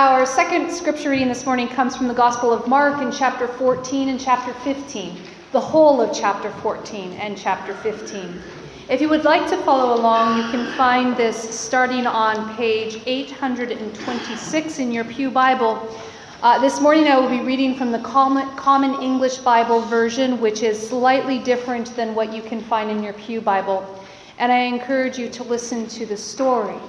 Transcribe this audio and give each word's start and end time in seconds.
Our 0.00 0.24
second 0.24 0.72
scripture 0.72 1.10
reading 1.10 1.28
this 1.28 1.44
morning 1.44 1.68
comes 1.68 1.94
from 1.94 2.08
the 2.08 2.14
Gospel 2.14 2.54
of 2.54 2.66
Mark 2.66 3.02
in 3.02 3.12
chapter 3.12 3.46
14 3.46 4.08
and 4.08 4.18
chapter 4.18 4.54
15, 4.54 5.20
the 5.52 5.60
whole 5.60 6.00
of 6.00 6.16
chapter 6.18 6.50
14 6.62 7.12
and 7.18 7.36
chapter 7.36 7.74
15. 7.74 8.40
If 8.88 9.02
you 9.02 9.10
would 9.10 9.24
like 9.24 9.46
to 9.50 9.58
follow 9.58 9.94
along, 9.94 10.38
you 10.38 10.50
can 10.50 10.74
find 10.74 11.14
this 11.18 11.36
starting 11.36 12.06
on 12.06 12.56
page 12.56 13.02
826 13.04 14.78
in 14.78 14.90
your 14.90 15.04
Pew 15.04 15.30
Bible. 15.30 15.94
Uh, 16.42 16.58
this 16.58 16.80
morning 16.80 17.06
I 17.06 17.18
will 17.18 17.28
be 17.28 17.42
reading 17.42 17.74
from 17.74 17.92
the 17.92 17.98
Common, 17.98 18.48
Common 18.56 19.02
English 19.02 19.36
Bible 19.36 19.82
version, 19.82 20.40
which 20.40 20.62
is 20.62 20.88
slightly 20.88 21.40
different 21.40 21.94
than 21.94 22.14
what 22.14 22.32
you 22.32 22.40
can 22.40 22.62
find 22.62 22.90
in 22.90 23.02
your 23.02 23.12
Pew 23.12 23.42
Bible. 23.42 24.02
And 24.38 24.50
I 24.50 24.60
encourage 24.60 25.18
you 25.18 25.28
to 25.28 25.42
listen 25.42 25.86
to 25.88 26.06
the 26.06 26.16
story 26.16 26.80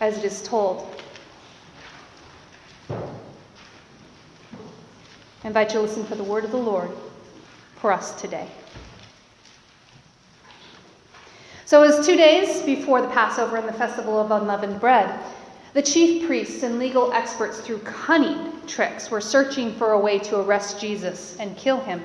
as 0.00 0.18
it 0.18 0.24
is 0.24 0.42
told. 0.42 0.95
Invite 5.46 5.72
you 5.72 5.80
to 5.80 5.86
listen 5.86 6.04
for 6.04 6.16
the 6.16 6.24
word 6.24 6.44
of 6.44 6.50
the 6.50 6.56
Lord 6.56 6.90
for 7.76 7.92
us 7.92 8.20
today. 8.20 8.48
So 11.64 11.82
it 11.82 11.96
was 11.96 12.06
two 12.06 12.16
days 12.16 12.62
before 12.62 13.00
the 13.00 13.08
Passover 13.08 13.56
and 13.56 13.68
the 13.68 13.72
festival 13.72 14.20
of 14.20 14.30
unleavened 14.30 14.80
bread. 14.80 15.18
The 15.72 15.82
chief 15.82 16.26
priests 16.26 16.62
and 16.62 16.78
legal 16.78 17.12
experts, 17.12 17.60
through 17.60 17.80
cunning 17.80 18.52
tricks, 18.66 19.10
were 19.10 19.20
searching 19.20 19.72
for 19.74 19.92
a 19.92 19.98
way 19.98 20.18
to 20.20 20.40
arrest 20.40 20.80
Jesus 20.80 21.36
and 21.38 21.56
kill 21.56 21.80
him. 21.80 22.00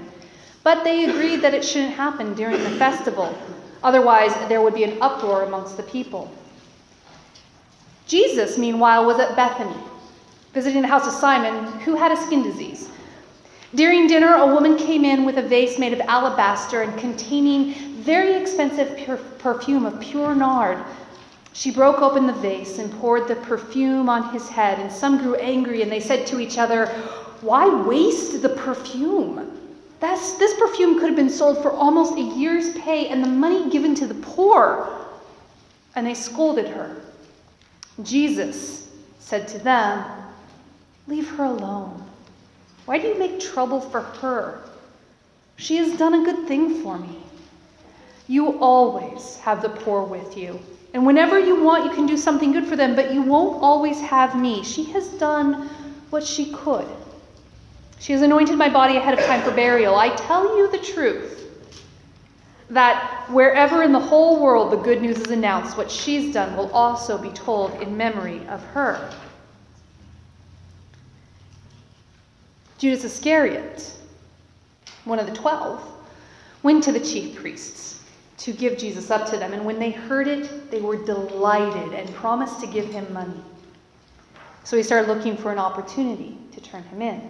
But 0.64 0.84
they 0.84 1.10
agreed 1.10 1.38
that 1.38 1.54
it 1.54 1.66
shouldn't 1.66 1.94
happen 1.94 2.34
during 2.36 2.62
the 2.64 2.72
festival, 2.72 3.36
otherwise, 3.82 4.34
there 4.50 4.62
would 4.62 4.76
be 4.76 4.84
an 4.84 5.02
uproar 5.02 5.44
amongst 5.44 5.78
the 5.78 5.84
people. 5.84 6.32
Jesus, 8.06 8.58
meanwhile, 8.58 9.06
was 9.06 9.20
at 9.20 9.36
Bethany, 9.36 9.82
visiting 10.54 10.82
the 10.82 10.88
house 10.88 11.08
of 11.08 11.14
Simon, 11.14 11.66
who 11.80 11.96
had 11.96 12.12
a 12.12 12.18
skin 12.18 12.44
disease. 12.44 12.91
During 13.74 14.08
dinner, 14.08 14.36
a 14.36 14.54
woman 14.54 14.78
came 14.78 15.06
in 15.06 15.26
with 15.26 15.38
a 15.38 15.42
vase 15.42 15.80
made 15.80 15.94
of 15.94 16.02
alabaster 16.02 16.82
and 16.82 17.00
containing 17.00 17.74
very 18.04 18.34
expensive 18.34 18.98
perfume 19.40 19.86
of 19.86 20.00
pure 20.00 20.36
nard 20.36 20.84
she 21.54 21.72
broke 21.72 22.02
open 22.02 22.28
the 22.28 22.34
vase 22.34 22.80
and 22.80 22.92
poured 23.00 23.28
the 23.28 23.36
perfume 23.36 24.10
on 24.10 24.32
his 24.34 24.48
head, 24.48 24.80
and 24.80 24.92
some 24.92 25.18
grew 25.18 25.36
angry 25.36 25.82
and 25.82 25.92
they 25.92 26.00
said 26.00 26.26
to 26.28 26.40
each 26.40 26.58
other, 26.58 26.88
Why 27.42 27.68
waste 27.68 28.42
the 28.42 28.50
perfume? 28.50 29.60
That's, 30.00 30.34
this 30.34 30.58
perfume 30.58 30.96
could 31.00 31.10
have 31.10 31.16
been 31.16 31.30
sold 31.30 31.62
for 31.62 31.72
almost 31.72 32.16
a 32.18 32.22
year's 32.22 32.74
pay 32.80 33.10
and 33.10 33.24
the 33.24 33.28
money 33.28 33.70
given 33.70 33.94
to 33.96 34.08
the 34.08 34.16
poor. 34.16 35.08
And 35.96 36.08
they 36.08 36.14
scolded 36.14 36.68
her. 36.70 36.96
Jesus 38.02 38.90
said 39.20 39.48
to 39.50 39.60
them, 39.60 40.06
Leave 41.08 41.30
her 41.32 41.44
alone. 41.44 42.01
Why 42.86 42.98
do 42.98 43.08
you 43.08 43.18
make 43.18 43.40
trouble 43.40 43.82
for 43.82 44.02
her? 44.02 44.62
She 45.58 45.78
has 45.78 45.98
done 45.98 46.14
a 46.14 46.26
good 46.26 46.48
thing 46.48 46.82
for 46.82 46.98
me. 46.98 47.18
You 48.28 48.60
always 48.60 49.38
have 49.38 49.62
the 49.62 49.70
poor 49.70 50.04
with 50.04 50.38
you 50.38 50.60
and 50.94 51.06
whenever 51.06 51.40
you 51.40 51.64
want, 51.64 51.86
you 51.86 51.92
can 51.92 52.06
do 52.06 52.18
something 52.18 52.52
good 52.52 52.66
for 52.66 52.76
them, 52.76 52.96
but 52.96 53.14
you 53.14 53.22
won't 53.22 53.62
always 53.64 54.00
have 54.02 54.40
me. 54.40 54.64
She 54.64 54.84
has 54.92 55.08
done 55.10 55.70
what 56.10 56.24
she 56.24 56.52
could. 56.52 56.88
She 58.00 58.14
has 58.14 58.22
anointed 58.22 58.58
my 58.58 58.68
body 58.68 58.98
ahead 58.98 59.18
of 59.18 59.24
time 59.26 59.42
for 59.42 59.52
burial. 59.52 59.96
I 59.96 60.10
tell 60.16 60.58
you 60.58 60.70
the 60.70 60.80
truth 60.80 61.38
that 62.70 63.30
wherever 63.30 63.84
in 63.84 63.92
the 63.92 64.00
whole 64.00 64.42
world 64.42 64.72
the 64.72 64.78
good 64.78 65.02
news 65.02 65.18
is 65.20 65.30
announced, 65.30 65.78
what 65.78 65.90
she's 65.90 66.34
done 66.34 66.58
will 66.58 66.72
also 66.72 67.18
be 67.18 67.30
told 67.30 67.74
in 67.82 67.96
memory 67.96 68.46
of 68.48 68.62
her. 68.66 69.14
Judas 72.82 73.04
Iscariot, 73.04 73.94
one 75.06 75.20
of 75.20 75.28
the 75.28 75.36
twelve, 75.36 75.88
went 76.64 76.84
to 76.86 76.92
the 76.92 77.00
chief 77.00 77.36
priests 77.36 78.04
to 78.38 78.52
give 78.52 78.76
Jesus 78.76 79.12
up 79.12 79.30
to 79.30 79.38
them. 79.38 79.54
And 79.54 79.64
when 79.64 79.78
they 79.78 79.92
heard 79.92 80.28
it, 80.28 80.72
they 80.72 80.82
were 80.82 80.96
delighted 81.06 81.94
and 81.94 82.12
promised 82.16 82.60
to 82.62 82.66
give 82.66 82.88
him 82.88 83.14
money. 83.14 83.40
So 84.64 84.76
he 84.78 84.82
started 84.82 85.08
looking 85.08 85.38
for 85.38 85.52
an 85.52 85.60
opportunity 85.60 86.36
to 86.54 86.60
turn 86.60 86.82
him 86.82 87.04
in. 87.04 87.30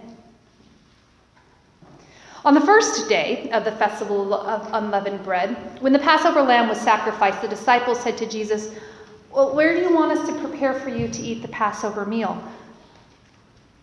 On 2.46 2.54
the 2.54 2.60
first 2.62 3.10
day 3.10 3.50
of 3.50 3.64
the 3.64 3.72
festival 3.72 4.32
of 4.32 4.66
unleavened 4.72 5.22
bread, 5.22 5.54
when 5.82 5.92
the 5.92 5.98
Passover 5.98 6.40
lamb 6.40 6.70
was 6.70 6.80
sacrificed, 6.80 7.42
the 7.42 7.48
disciples 7.48 8.00
said 8.00 8.16
to 8.16 8.26
Jesus, 8.26 8.74
Well, 9.30 9.54
where 9.54 9.74
do 9.74 9.82
you 9.82 9.94
want 9.94 10.18
us 10.18 10.26
to 10.28 10.34
prepare 10.40 10.72
for 10.72 10.88
you 10.88 11.08
to 11.08 11.22
eat 11.22 11.42
the 11.42 11.48
Passover 11.48 12.06
meal? 12.06 12.42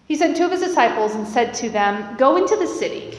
He 0.09 0.15
sent 0.15 0.35
two 0.35 0.45
of 0.45 0.51
his 0.51 0.61
disciples 0.61 1.13
and 1.13 1.27
said 1.27 1.53
to 1.53 1.69
them, 1.69 2.17
Go 2.17 2.35
into 2.35 2.55
the 2.55 2.65
city. 2.65 3.15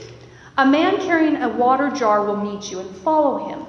A 0.59 0.67
man 0.67 0.97
carrying 0.97 1.41
a 1.41 1.49
water 1.49 1.89
jar 1.89 2.25
will 2.25 2.37
meet 2.37 2.69
you 2.69 2.81
and 2.81 2.97
follow 2.97 3.47
him. 3.47 3.61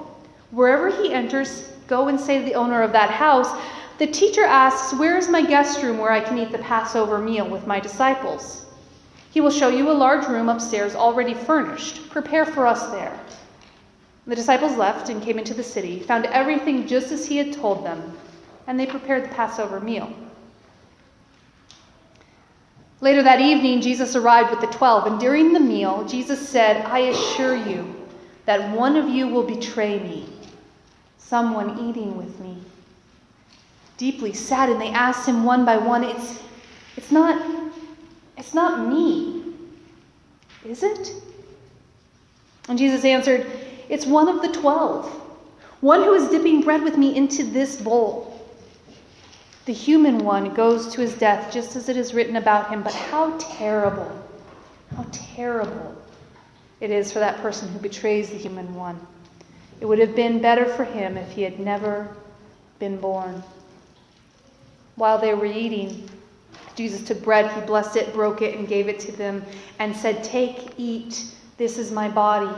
Wherever 0.49 0.89
he 0.89 1.13
enters, 1.13 1.71
go 1.85 2.07
and 2.07 2.19
say 2.19 2.39
to 2.39 2.45
the 2.45 2.55
owner 2.55 2.81
of 2.81 2.91
that 2.93 3.11
house, 3.11 3.55
The 3.99 4.07
teacher 4.07 4.43
asks, 4.43 4.97
Where 4.97 5.19
is 5.19 5.29
my 5.29 5.43
guest 5.43 5.83
room 5.83 5.99
where 5.99 6.11
I 6.11 6.19
can 6.19 6.39
eat 6.39 6.51
the 6.51 6.57
Passover 6.57 7.19
meal 7.19 7.47
with 7.47 7.67
my 7.67 7.79
disciples? 7.79 8.65
He 9.29 9.39
will 9.39 9.51
show 9.51 9.69
you 9.69 9.91
a 9.91 9.93
large 9.93 10.25
room 10.25 10.49
upstairs 10.49 10.95
already 10.95 11.35
furnished. 11.35 12.09
Prepare 12.09 12.45
for 12.45 12.65
us 12.65 12.87
there. 12.87 13.19
The 14.25 14.35
disciples 14.35 14.77
left 14.77 15.09
and 15.09 15.21
came 15.21 15.37
into 15.37 15.53
the 15.53 15.63
city, 15.63 15.99
found 15.99 16.25
everything 16.25 16.87
just 16.87 17.11
as 17.11 17.27
he 17.27 17.37
had 17.37 17.53
told 17.53 17.85
them, 17.85 18.17
and 18.65 18.79
they 18.79 18.87
prepared 18.87 19.25
the 19.25 19.35
Passover 19.35 19.79
meal. 19.79 20.11
Later 23.01 23.23
that 23.23 23.41
evening, 23.41 23.81
Jesus 23.81 24.15
arrived 24.15 24.51
with 24.51 24.61
the 24.61 24.77
twelve, 24.77 25.07
and 25.07 25.19
during 25.19 25.53
the 25.53 25.59
meal, 25.59 26.05
Jesus 26.05 26.47
said, 26.47 26.85
I 26.85 26.99
assure 26.99 27.55
you 27.55 27.95
that 28.45 28.75
one 28.77 28.95
of 28.95 29.09
you 29.09 29.27
will 29.27 29.43
betray 29.43 29.99
me 29.99 30.29
someone 31.17 31.89
eating 31.89 32.15
with 32.15 32.39
me. 32.39 32.57
Deeply 33.97 34.33
saddened, 34.33 34.79
they 34.79 34.89
asked 34.89 35.27
him 35.27 35.43
one 35.43 35.65
by 35.65 35.77
one, 35.77 36.03
It's, 36.03 36.43
it's, 36.95 37.11
not, 37.11 37.43
it's 38.37 38.53
not 38.53 38.87
me, 38.87 39.45
is 40.63 40.83
it? 40.83 41.11
And 42.69 42.77
Jesus 42.77 43.03
answered, 43.03 43.47
It's 43.89 44.05
one 44.05 44.27
of 44.27 44.43
the 44.43 44.49
twelve, 44.49 45.09
one 45.79 46.03
who 46.03 46.13
is 46.13 46.29
dipping 46.29 46.61
bread 46.61 46.83
with 46.83 46.97
me 46.97 47.15
into 47.15 47.43
this 47.43 47.81
bowl. 47.81 48.30
The 49.65 49.73
human 49.73 50.19
one 50.19 50.53
goes 50.53 50.87
to 50.93 51.01
his 51.01 51.13
death 51.13 51.53
just 51.53 51.75
as 51.75 51.87
it 51.87 51.95
is 51.95 52.13
written 52.13 52.35
about 52.35 52.69
him, 52.69 52.81
but 52.81 52.93
how 52.93 53.37
terrible, 53.37 54.11
how 54.95 55.05
terrible 55.11 55.95
it 56.79 56.89
is 56.89 57.11
for 57.11 57.19
that 57.19 57.41
person 57.41 57.69
who 57.69 57.79
betrays 57.79 58.29
the 58.29 58.37
human 58.37 58.73
one. 58.73 58.99
It 59.79 59.85
would 59.85 59.99
have 59.99 60.15
been 60.15 60.41
better 60.41 60.65
for 60.65 60.83
him 60.83 61.15
if 61.15 61.31
he 61.31 61.43
had 61.43 61.59
never 61.59 62.09
been 62.79 62.97
born. 62.97 63.43
While 64.95 65.19
they 65.19 65.33
were 65.33 65.45
eating, 65.45 66.09
Jesus 66.75 67.03
took 67.03 67.23
bread, 67.23 67.51
he 67.51 67.61
blessed 67.61 67.97
it, 67.97 68.13
broke 68.13 68.41
it, 68.41 68.57
and 68.57 68.67
gave 68.67 68.87
it 68.87 68.99
to 69.01 69.11
them, 69.11 69.43
and 69.79 69.95
said, 69.95 70.23
Take, 70.23 70.73
eat, 70.77 71.25
this 71.57 71.77
is 71.77 71.91
my 71.91 72.09
body. 72.09 72.51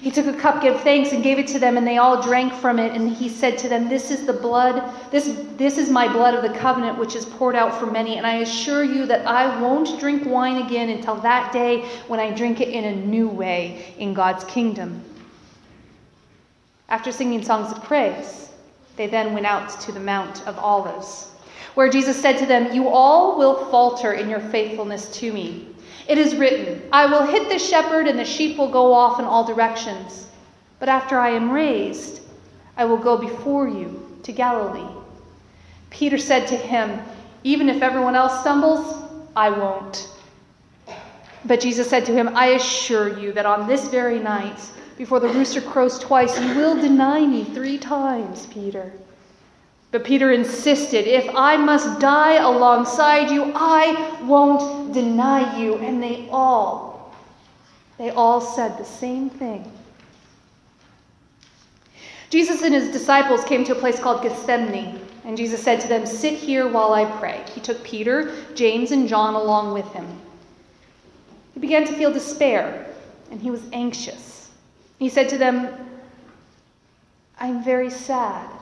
He 0.00 0.10
took 0.12 0.26
a 0.26 0.32
cup, 0.32 0.62
gave 0.62 0.80
thanks, 0.80 1.12
and 1.12 1.24
gave 1.24 1.38
it 1.38 1.48
to 1.48 1.58
them, 1.58 1.76
and 1.76 1.86
they 1.86 1.98
all 1.98 2.22
drank 2.22 2.52
from 2.52 2.78
it. 2.78 2.92
And 2.92 3.10
he 3.10 3.28
said 3.28 3.58
to 3.58 3.68
them, 3.68 3.88
This 3.88 4.10
is 4.10 4.26
the 4.26 4.32
blood, 4.32 4.82
this, 5.10 5.36
this 5.56 5.76
is 5.76 5.90
my 5.90 6.06
blood 6.12 6.34
of 6.34 6.42
the 6.42 6.56
covenant, 6.58 6.98
which 6.98 7.16
is 7.16 7.24
poured 7.24 7.56
out 7.56 7.74
for 7.74 7.86
many. 7.86 8.16
And 8.16 8.26
I 8.26 8.36
assure 8.36 8.84
you 8.84 9.06
that 9.06 9.26
I 9.26 9.60
won't 9.60 9.98
drink 9.98 10.24
wine 10.24 10.62
again 10.62 10.90
until 10.90 11.16
that 11.16 11.52
day 11.52 11.88
when 12.06 12.20
I 12.20 12.30
drink 12.30 12.60
it 12.60 12.68
in 12.68 12.84
a 12.84 12.94
new 12.94 13.28
way 13.28 13.94
in 13.98 14.14
God's 14.14 14.44
kingdom. 14.44 15.02
After 16.88 17.10
singing 17.10 17.42
songs 17.42 17.72
of 17.72 17.82
praise, 17.82 18.50
they 18.96 19.08
then 19.08 19.32
went 19.32 19.46
out 19.46 19.80
to 19.80 19.92
the 19.92 20.00
Mount 20.00 20.46
of 20.46 20.58
Olives, 20.58 21.32
where 21.74 21.90
Jesus 21.90 22.20
said 22.20 22.38
to 22.38 22.46
them, 22.46 22.72
You 22.72 22.88
all 22.88 23.36
will 23.36 23.66
falter 23.66 24.12
in 24.12 24.28
your 24.28 24.40
faithfulness 24.40 25.10
to 25.18 25.32
me. 25.32 25.68
It 26.08 26.16
is 26.16 26.36
written, 26.36 26.82
I 26.90 27.04
will 27.04 27.26
hit 27.26 27.50
the 27.50 27.58
shepherd, 27.58 28.08
and 28.08 28.18
the 28.18 28.24
sheep 28.24 28.56
will 28.56 28.70
go 28.70 28.94
off 28.94 29.18
in 29.18 29.26
all 29.26 29.44
directions. 29.44 30.26
But 30.78 30.88
after 30.88 31.18
I 31.18 31.30
am 31.30 31.50
raised, 31.50 32.22
I 32.78 32.86
will 32.86 32.96
go 32.96 33.18
before 33.18 33.68
you 33.68 34.18
to 34.22 34.32
Galilee. 34.32 34.94
Peter 35.90 36.16
said 36.16 36.46
to 36.48 36.56
him, 36.56 36.98
Even 37.44 37.68
if 37.68 37.82
everyone 37.82 38.14
else 38.14 38.40
stumbles, 38.40 39.04
I 39.36 39.50
won't. 39.50 40.08
But 41.44 41.60
Jesus 41.60 41.88
said 41.88 42.06
to 42.06 42.12
him, 42.12 42.34
I 42.34 42.48
assure 42.48 43.18
you 43.18 43.32
that 43.32 43.46
on 43.46 43.68
this 43.68 43.88
very 43.88 44.18
night, 44.18 44.60
before 44.96 45.20
the 45.20 45.28
rooster 45.28 45.60
crows 45.60 45.98
twice, 45.98 46.40
you 46.40 46.54
will 46.54 46.74
deny 46.74 47.24
me 47.26 47.44
three 47.44 47.78
times, 47.78 48.46
Peter. 48.46 48.92
But 49.90 50.04
Peter 50.04 50.32
insisted, 50.32 51.06
If 51.06 51.34
I 51.34 51.56
must 51.56 51.98
die 51.98 52.34
alongside 52.34 53.30
you, 53.30 53.52
I 53.54 54.18
won't 54.22 54.92
deny 54.92 55.58
you. 55.58 55.76
And 55.76 56.02
they 56.02 56.28
all, 56.30 57.14
they 57.96 58.10
all 58.10 58.40
said 58.40 58.76
the 58.76 58.84
same 58.84 59.30
thing. 59.30 59.70
Jesus 62.30 62.62
and 62.62 62.74
his 62.74 62.92
disciples 62.92 63.42
came 63.44 63.64
to 63.64 63.72
a 63.72 63.80
place 63.80 63.98
called 63.98 64.22
Gethsemane, 64.22 65.00
And 65.24 65.36
Jesus 65.36 65.62
said 65.62 65.80
to 65.80 65.88
them, 65.88 66.04
Sit 66.04 66.34
here 66.34 66.68
while 66.68 66.92
I 66.92 67.06
pray. 67.18 67.42
He 67.54 67.60
took 67.60 67.82
Peter, 67.82 68.34
James, 68.54 68.92
and 68.92 69.08
John 69.08 69.34
along 69.34 69.72
with 69.72 69.90
him. 69.94 70.06
He 71.54 71.60
began 71.60 71.86
to 71.86 71.92
feel 71.94 72.12
despair, 72.12 72.86
and 73.30 73.40
he 73.40 73.50
was 73.50 73.62
anxious. 73.72 74.50
He 74.98 75.08
said 75.08 75.30
to 75.30 75.38
them, 75.38 75.68
I'm 77.40 77.64
very 77.64 77.88
sad. 77.88 78.57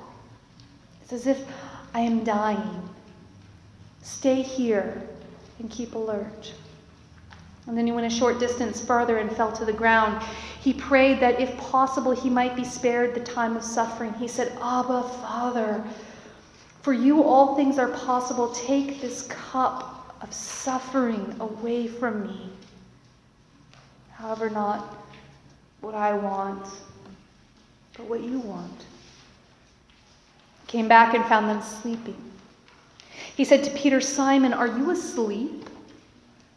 It's 1.06 1.12
as 1.12 1.29
if 1.29 1.47
I 1.94 2.00
am 2.00 2.25
dying. 2.25 2.88
Stay 4.03 4.43
here 4.43 5.00
and 5.61 5.70
keep 5.70 5.94
alert. 5.94 6.53
And 7.69 7.79
then 7.79 7.87
he 7.87 7.93
went 7.93 8.08
a 8.08 8.11
short 8.11 8.41
distance 8.41 8.85
further 8.85 9.19
and 9.19 9.31
fell 9.31 9.53
to 9.53 9.64
the 9.64 9.73
ground. 9.73 10.20
He 10.61 10.73
prayed 10.73 11.20
that 11.20 11.41
if 11.41 11.56
possible 11.58 12.11
he 12.11 12.29
might 12.29 12.56
be 12.56 12.64
spared 12.64 13.14
the 13.14 13.20
time 13.20 13.56
of 13.56 13.62
suffering. 13.62 14.14
He 14.14 14.26
said, 14.26 14.58
Abba, 14.61 15.05
Father, 15.23 15.85
for 16.82 16.93
you 16.93 17.23
all 17.23 17.55
things 17.55 17.79
are 17.79 17.91
possible. 17.91 18.50
Take 18.50 19.00
this 19.00 19.29
cup 19.29 20.17
of 20.23 20.32
suffering 20.35 21.37
away 21.38 21.87
from 21.87 22.25
me. 22.25 22.50
However, 24.11 24.50
not 24.50 24.97
what 25.82 25.94
I 25.94 26.14
want, 26.14 26.67
but 27.97 28.06
what 28.06 28.23
you 28.23 28.41
want. 28.41 28.87
Came 30.66 30.88
back 30.88 31.14
and 31.14 31.24
found 31.26 31.48
them 31.48 31.62
sleeping. 31.62 32.16
He 33.36 33.44
said 33.44 33.62
to 33.64 33.70
Peter, 33.70 34.00
Simon, 34.00 34.52
are 34.52 34.66
you 34.66 34.90
asleep? 34.90 35.68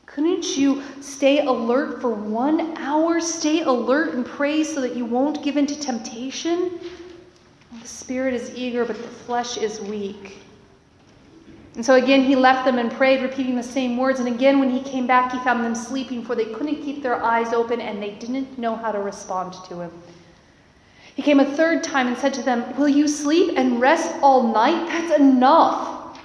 Couldn't 0.06 0.57
you 0.57 0.81
stay 1.01 1.45
alert 1.45 2.01
for 2.01 2.09
one 2.09 2.75
hour? 2.77 3.19
Stay 3.21 3.61
alert 3.61 4.15
and 4.15 4.25
pray 4.25 4.63
so 4.63 4.81
that 4.81 4.95
you 4.95 5.06
won't 5.06 5.44
give 5.44 5.56
in 5.56 5.67
to 5.67 5.79
temptation? 5.79 6.79
The 7.81 7.88
spirit 7.88 8.33
is 8.33 8.56
eager, 8.56 8.85
but 8.85 8.97
the 8.97 9.07
flesh 9.07 9.57
is 9.57 9.79
weak. 9.81 10.39
And 11.75 11.85
so 11.85 11.95
again 11.95 12.23
he 12.23 12.35
left 12.35 12.65
them 12.65 12.79
and 12.79 12.91
prayed, 12.91 13.21
repeating 13.21 13.55
the 13.55 13.63
same 13.63 13.95
words. 13.95 14.19
And 14.19 14.27
again, 14.27 14.59
when 14.59 14.69
he 14.69 14.81
came 14.81 15.05
back, 15.05 15.31
he 15.31 15.39
found 15.39 15.63
them 15.63 15.75
sleeping, 15.75 16.25
for 16.25 16.35
they 16.35 16.45
couldn't 16.45 16.81
keep 16.81 17.03
their 17.03 17.23
eyes 17.23 17.53
open 17.53 17.79
and 17.79 18.01
they 18.01 18.12
didn't 18.12 18.57
know 18.57 18.75
how 18.75 18.91
to 18.91 19.00
respond 19.00 19.53
to 19.69 19.81
him. 19.81 19.91
He 21.19 21.25
came 21.25 21.42
a 21.42 21.56
third 21.57 21.83
time 21.83 22.07
and 22.07 22.18
said 22.18 22.33
to 22.36 22.42
them, 22.42 22.63
Will 22.77 22.88
you 22.88 23.06
sleep 23.06 23.56
and 23.57 23.81
rest 23.81 24.16
all 24.21 24.54
night? 24.54 24.88
That's 24.88 25.19
enough. 25.19 26.18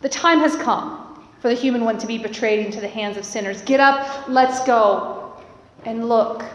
The 0.00 0.08
time 0.08 0.38
has 0.38 0.56
come 0.56 1.22
for 1.40 1.48
the 1.48 1.54
human 1.54 1.84
one 1.84 1.98
to 1.98 2.06
be 2.06 2.16
betrayed 2.16 2.64
into 2.64 2.80
the 2.80 2.88
hands 2.88 3.18
of 3.18 3.26
sinners. 3.26 3.60
Get 3.60 3.78
up, 3.78 4.26
let's 4.28 4.64
go. 4.64 5.34
And 5.84 6.08
look, 6.08 6.46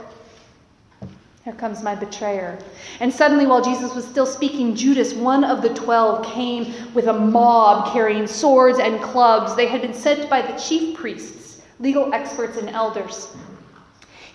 here 1.43 1.53
comes 1.53 1.83
my 1.83 1.93
betrayer. 1.93 2.57
And 2.99 3.13
suddenly, 3.13 3.45
while 3.45 3.61
Jesus 3.61 3.93
was 3.93 4.07
still 4.07 4.25
speaking, 4.25 4.73
Judas, 4.73 5.13
one 5.13 5.43
of 5.43 5.61
the 5.61 5.71
twelve, 5.75 6.25
came 6.25 6.73
with 6.95 7.05
a 7.05 7.13
mob 7.13 7.93
carrying 7.93 8.25
swords 8.25 8.79
and 8.79 8.99
clubs. 9.03 9.55
They 9.55 9.67
had 9.67 9.83
been 9.83 9.93
sent 9.93 10.31
by 10.31 10.41
the 10.41 10.57
chief 10.57 10.97
priests, 10.97 11.61
legal 11.79 12.11
experts, 12.11 12.57
and 12.57 12.71
elders. 12.71 13.27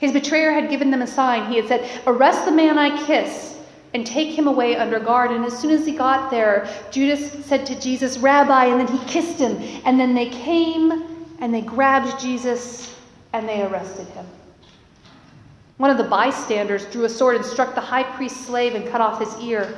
His 0.02 0.10
betrayer 0.10 0.50
had 0.50 0.68
given 0.68 0.90
them 0.90 1.00
a 1.00 1.06
sign. 1.06 1.48
He 1.48 1.56
had 1.56 1.68
said, 1.68 1.88
Arrest 2.08 2.44
the 2.44 2.50
man 2.50 2.76
I 2.76 3.04
kiss 3.06 3.56
and 3.94 4.04
take 4.04 4.36
him 4.36 4.48
away 4.48 4.74
under 4.74 4.98
guard. 4.98 5.30
And 5.30 5.44
as 5.44 5.56
soon 5.56 5.70
as 5.70 5.86
he 5.86 5.92
got 5.92 6.28
there, 6.28 6.68
Judas 6.90 7.46
said 7.46 7.64
to 7.66 7.78
Jesus, 7.78 8.18
Rabbi, 8.18 8.64
and 8.64 8.80
then 8.80 8.88
he 8.88 8.98
kissed 9.06 9.38
him. 9.38 9.62
And 9.84 10.00
then 10.00 10.12
they 10.12 10.28
came 10.28 11.04
and 11.38 11.54
they 11.54 11.60
grabbed 11.60 12.20
Jesus 12.20 12.98
and 13.32 13.48
they 13.48 13.62
arrested 13.62 14.08
him. 14.08 14.26
One 15.76 15.90
of 15.90 15.98
the 15.98 16.04
bystanders 16.04 16.84
drew 16.86 17.04
a 17.04 17.08
sword 17.08 17.36
and 17.36 17.44
struck 17.44 17.76
the 17.76 17.80
high 17.80 18.02
priest's 18.02 18.44
slave 18.44 18.74
and 18.74 18.88
cut 18.88 19.00
off 19.00 19.20
his 19.20 19.38
ear. 19.38 19.72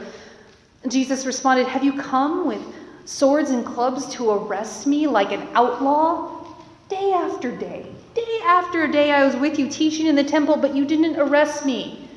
Jesus 0.89 1.27
responded, 1.27 1.67
Have 1.67 1.85
you 1.85 1.93
come 2.01 2.47
with 2.47 2.63
swords 3.05 3.51
and 3.51 3.65
clubs 3.67 4.07
to 4.15 4.31
arrest 4.31 4.87
me 4.87 5.07
like 5.07 5.33
an 5.33 5.47
outlaw? 5.53 6.47
Day 6.89 7.13
after 7.13 7.55
day, 7.55 7.95
day 8.15 8.41
after 8.45 8.87
day, 8.87 9.11
I 9.11 9.25
was 9.25 9.37
with 9.37 9.59
you 9.59 9.69
teaching 9.69 10.07
in 10.07 10.15
the 10.15 10.25
temple, 10.25 10.57
but 10.57 10.75
you 10.75 10.85
didn't 10.85 11.17
arrest 11.17 11.67
me. 11.67 12.09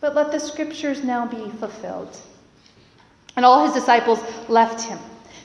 But 0.00 0.14
let 0.14 0.30
the 0.30 0.38
scriptures 0.38 1.02
now 1.02 1.26
be 1.26 1.50
fulfilled. 1.58 2.16
And 3.36 3.44
all 3.44 3.64
his 3.64 3.74
disciples 3.74 4.20
left 4.48 4.82
him. 4.82 4.98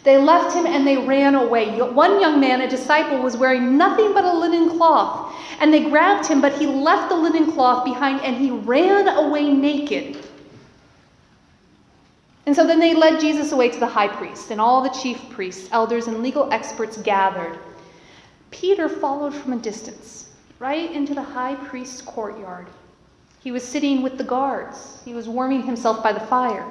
They 0.03 0.17
left 0.17 0.53
him 0.55 0.65
and 0.65 0.85
they 0.85 0.97
ran 0.97 1.35
away. 1.35 1.79
One 1.79 2.19
young 2.19 2.39
man, 2.39 2.61
a 2.61 2.69
disciple, 2.69 3.19
was 3.19 3.37
wearing 3.37 3.77
nothing 3.77 4.13
but 4.13 4.25
a 4.25 4.33
linen 4.33 4.77
cloth. 4.77 5.33
And 5.59 5.73
they 5.73 5.89
grabbed 5.89 6.27
him, 6.27 6.41
but 6.41 6.53
he 6.53 6.67
left 6.67 7.09
the 7.09 7.15
linen 7.15 7.51
cloth 7.51 7.85
behind 7.85 8.21
and 8.21 8.35
he 8.35 8.51
ran 8.51 9.07
away 9.07 9.49
naked. 9.51 10.17
And 12.45 12.55
so 12.55 12.67
then 12.67 12.79
they 12.79 12.93
led 12.93 13.21
Jesus 13.21 13.53
away 13.53 13.69
to 13.69 13.79
the 13.79 13.87
high 13.87 14.09
priest, 14.09 14.51
and 14.51 14.59
all 14.59 14.81
the 14.81 14.89
chief 14.89 15.29
priests, 15.29 15.69
elders, 15.71 16.07
and 16.07 16.21
legal 16.21 16.51
experts 16.51 16.97
gathered. 16.97 17.57
Peter 18.53 18.87
followed 18.87 19.33
from 19.33 19.51
a 19.53 19.57
distance, 19.57 20.29
right 20.59 20.91
into 20.91 21.15
the 21.15 21.21
high 21.21 21.55
priest's 21.55 22.01
courtyard. 22.01 22.67
He 23.43 23.51
was 23.51 23.63
sitting 23.63 24.03
with 24.03 24.17
the 24.19 24.23
guards, 24.23 25.01
he 25.03 25.15
was 25.15 25.27
warming 25.27 25.63
himself 25.63 26.03
by 26.03 26.13
the 26.13 26.19
fire. 26.19 26.65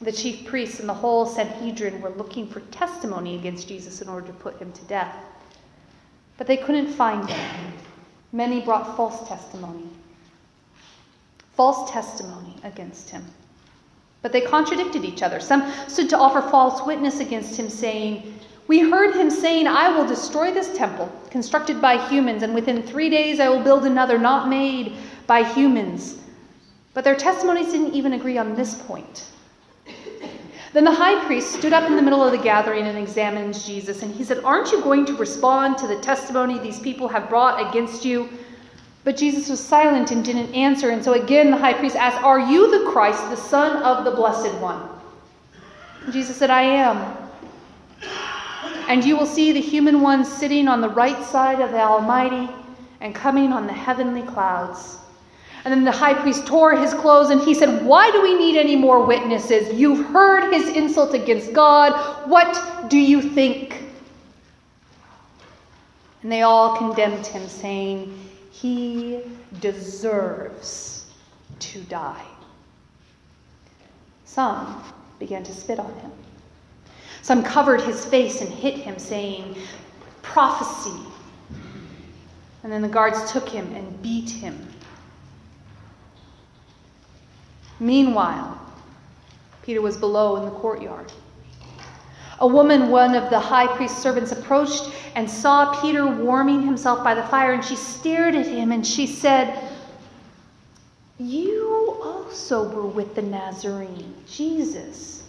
The 0.00 0.12
chief 0.12 0.46
priests 0.46 0.80
and 0.80 0.88
the 0.88 0.94
whole 0.94 1.26
Sanhedrin 1.26 2.00
were 2.00 2.10
looking 2.10 2.48
for 2.48 2.60
testimony 2.60 3.34
against 3.34 3.68
Jesus 3.68 4.00
in 4.00 4.08
order 4.08 4.26
to 4.26 4.32
put 4.32 4.58
him 4.58 4.72
to 4.72 4.84
death. 4.84 5.14
But 6.38 6.46
they 6.46 6.56
couldn't 6.56 6.92
find 6.92 7.28
him. 7.28 7.72
Many 8.32 8.60
brought 8.62 8.96
false 8.96 9.28
testimony. 9.28 9.88
False 11.54 11.90
testimony 11.90 12.56
against 12.64 13.10
him. 13.10 13.24
But 14.22 14.32
they 14.32 14.40
contradicted 14.40 15.04
each 15.04 15.22
other. 15.22 15.38
Some 15.38 15.70
stood 15.86 16.10
to 16.10 16.18
offer 16.18 16.42
false 16.50 16.84
witness 16.86 17.20
against 17.20 17.58
him, 17.58 17.70
saying, 17.70 18.34
we 18.68 18.80
heard 18.80 19.14
him 19.14 19.30
saying, 19.30 19.66
I 19.68 19.88
will 19.88 20.06
destroy 20.06 20.52
this 20.52 20.76
temple, 20.76 21.10
constructed 21.30 21.80
by 21.80 22.04
humans, 22.08 22.42
and 22.42 22.54
within 22.54 22.82
three 22.82 23.08
days 23.08 23.38
I 23.38 23.48
will 23.48 23.62
build 23.62 23.84
another 23.84 24.18
not 24.18 24.48
made 24.48 24.96
by 25.26 25.44
humans. 25.44 26.18
But 26.92 27.04
their 27.04 27.14
testimonies 27.14 27.72
didn't 27.72 27.94
even 27.94 28.14
agree 28.14 28.38
on 28.38 28.54
this 28.54 28.74
point. 28.74 29.26
Then 30.72 30.84
the 30.84 30.92
high 30.92 31.24
priest 31.24 31.52
stood 31.52 31.72
up 31.72 31.88
in 31.88 31.96
the 31.96 32.02
middle 32.02 32.22
of 32.22 32.32
the 32.32 32.38
gathering 32.38 32.86
and 32.86 32.98
examined 32.98 33.54
Jesus, 33.54 34.02
and 34.02 34.12
he 34.12 34.24
said, 34.24 34.42
Aren't 34.44 34.72
you 34.72 34.82
going 34.82 35.06
to 35.06 35.16
respond 35.16 35.78
to 35.78 35.86
the 35.86 36.00
testimony 36.00 36.58
these 36.58 36.80
people 36.80 37.08
have 37.08 37.28
brought 37.28 37.68
against 37.68 38.04
you? 38.04 38.28
But 39.04 39.16
Jesus 39.16 39.48
was 39.48 39.60
silent 39.60 40.10
and 40.10 40.24
didn't 40.24 40.52
answer, 40.54 40.90
and 40.90 41.02
so 41.02 41.12
again 41.12 41.50
the 41.50 41.56
high 41.56 41.72
priest 41.72 41.96
asked, 41.96 42.22
Are 42.22 42.40
you 42.40 42.70
the 42.70 42.90
Christ, 42.90 43.30
the 43.30 43.36
Son 43.36 43.82
of 43.84 44.04
the 44.04 44.10
Blessed 44.10 44.54
One? 44.58 44.88
And 46.02 46.12
Jesus 46.12 46.36
said, 46.36 46.50
I 46.50 46.62
am 46.62 47.25
and 48.88 49.04
you 49.04 49.16
will 49.16 49.26
see 49.26 49.52
the 49.52 49.60
human 49.60 50.00
one 50.00 50.24
sitting 50.24 50.68
on 50.68 50.80
the 50.80 50.88
right 50.88 51.24
side 51.24 51.60
of 51.60 51.70
the 51.70 51.80
Almighty 51.80 52.48
and 53.00 53.14
coming 53.14 53.52
on 53.52 53.66
the 53.66 53.72
heavenly 53.72 54.22
clouds. 54.22 54.98
And 55.64 55.72
then 55.72 55.84
the 55.84 55.90
high 55.90 56.14
priest 56.14 56.46
tore 56.46 56.76
his 56.76 56.94
clothes 56.94 57.30
and 57.30 57.40
he 57.40 57.52
said, 57.52 57.84
Why 57.84 58.10
do 58.12 58.22
we 58.22 58.38
need 58.38 58.56
any 58.56 58.76
more 58.76 59.04
witnesses? 59.04 59.74
You've 59.74 60.06
heard 60.06 60.52
his 60.52 60.68
insult 60.68 61.12
against 61.12 61.52
God. 61.52 62.28
What 62.28 62.88
do 62.88 62.98
you 62.98 63.20
think? 63.20 63.82
And 66.22 66.30
they 66.30 66.42
all 66.42 66.76
condemned 66.76 67.26
him, 67.26 67.48
saying, 67.48 68.16
He 68.52 69.22
deserves 69.60 71.06
to 71.58 71.80
die. 71.82 72.24
Some 74.24 74.82
began 75.18 75.42
to 75.44 75.52
spit 75.52 75.80
on 75.80 75.92
him. 75.94 76.12
Some 77.26 77.42
covered 77.42 77.80
his 77.80 78.04
face 78.04 78.40
and 78.40 78.48
hit 78.48 78.74
him, 78.74 79.00
saying, 79.00 79.56
Prophecy. 80.22 80.96
And 82.62 82.70
then 82.70 82.82
the 82.82 82.88
guards 82.88 83.32
took 83.32 83.48
him 83.48 83.66
and 83.74 84.00
beat 84.00 84.30
him. 84.30 84.64
Meanwhile, 87.80 88.60
Peter 89.64 89.82
was 89.82 89.96
below 89.96 90.36
in 90.36 90.44
the 90.44 90.52
courtyard. 90.52 91.10
A 92.38 92.46
woman, 92.46 92.90
one 92.90 93.16
of 93.16 93.28
the 93.28 93.40
high 93.40 93.76
priest's 93.76 94.00
servants, 94.00 94.30
approached 94.30 94.92
and 95.16 95.28
saw 95.28 95.80
Peter 95.82 96.06
warming 96.06 96.62
himself 96.62 97.02
by 97.02 97.16
the 97.16 97.24
fire, 97.24 97.54
and 97.54 97.64
she 97.64 97.74
stared 97.74 98.36
at 98.36 98.46
him 98.46 98.70
and 98.70 98.86
she 98.86 99.04
said, 99.04 99.68
You 101.18 101.98
also 102.04 102.68
were 102.72 102.86
with 102.86 103.16
the 103.16 103.22
Nazarene, 103.22 104.14
Jesus. 104.28 105.24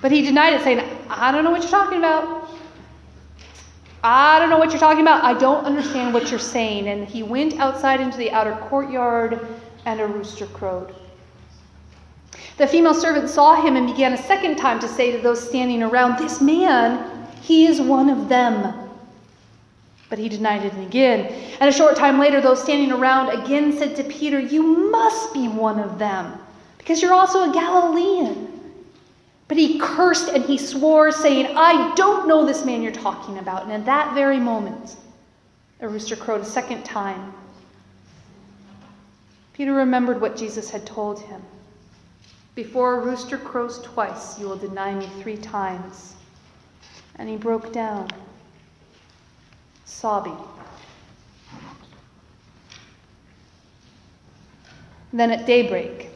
But 0.00 0.12
he 0.12 0.22
denied 0.22 0.52
it, 0.52 0.62
saying, 0.62 0.93
I 1.08 1.32
don't 1.32 1.44
know 1.44 1.50
what 1.50 1.62
you're 1.62 1.70
talking 1.70 1.98
about. 1.98 2.48
I 4.02 4.38
don't 4.38 4.50
know 4.50 4.58
what 4.58 4.70
you're 4.70 4.78
talking 4.78 5.00
about. 5.00 5.24
I 5.24 5.32
don't 5.38 5.64
understand 5.64 6.12
what 6.12 6.30
you're 6.30 6.38
saying. 6.38 6.88
And 6.88 7.08
he 7.08 7.22
went 7.22 7.58
outside 7.58 8.00
into 8.00 8.18
the 8.18 8.30
outer 8.32 8.54
courtyard, 8.68 9.46
and 9.86 10.00
a 10.00 10.06
rooster 10.06 10.46
crowed. 10.46 10.94
The 12.56 12.66
female 12.66 12.94
servant 12.94 13.28
saw 13.30 13.60
him 13.60 13.76
and 13.76 13.86
began 13.86 14.12
a 14.12 14.22
second 14.22 14.56
time 14.56 14.78
to 14.80 14.88
say 14.88 15.10
to 15.12 15.18
those 15.18 15.46
standing 15.46 15.82
around, 15.82 16.18
This 16.18 16.40
man, 16.40 17.28
he 17.40 17.66
is 17.66 17.80
one 17.80 18.10
of 18.10 18.28
them. 18.28 18.90
But 20.08 20.18
he 20.18 20.28
denied 20.28 20.64
it 20.64 20.78
again. 20.78 21.26
And 21.60 21.68
a 21.68 21.72
short 21.72 21.96
time 21.96 22.18
later, 22.20 22.40
those 22.40 22.62
standing 22.62 22.92
around 22.92 23.30
again 23.30 23.72
said 23.72 23.96
to 23.96 24.04
Peter, 24.04 24.38
You 24.38 24.62
must 24.62 25.32
be 25.32 25.48
one 25.48 25.80
of 25.80 25.98
them, 25.98 26.38
because 26.78 27.02
you're 27.02 27.14
also 27.14 27.50
a 27.50 27.52
Galilean. 27.52 28.53
But 29.46 29.58
he 29.58 29.78
cursed 29.78 30.28
and 30.28 30.44
he 30.44 30.56
swore, 30.56 31.12
saying, 31.12 31.54
I 31.56 31.94
don't 31.94 32.26
know 32.26 32.46
this 32.46 32.64
man 32.64 32.82
you're 32.82 32.92
talking 32.92 33.38
about. 33.38 33.64
And 33.64 33.72
at 33.72 33.84
that 33.84 34.14
very 34.14 34.38
moment, 34.38 34.96
a 35.80 35.88
rooster 35.88 36.16
crowed 36.16 36.40
a 36.40 36.46
second 36.46 36.82
time. 36.84 37.34
Peter 39.52 39.72
remembered 39.72 40.20
what 40.20 40.36
Jesus 40.36 40.70
had 40.70 40.86
told 40.86 41.20
him 41.20 41.42
Before 42.54 43.00
a 43.00 43.04
rooster 43.04 43.36
crows 43.36 43.80
twice, 43.82 44.38
you 44.38 44.48
will 44.48 44.56
deny 44.56 44.94
me 44.94 45.08
three 45.20 45.36
times. 45.36 46.14
And 47.16 47.28
he 47.28 47.36
broke 47.36 47.72
down, 47.72 48.08
sobbing. 49.84 50.36
Then 55.12 55.30
at 55.30 55.46
daybreak, 55.46 56.10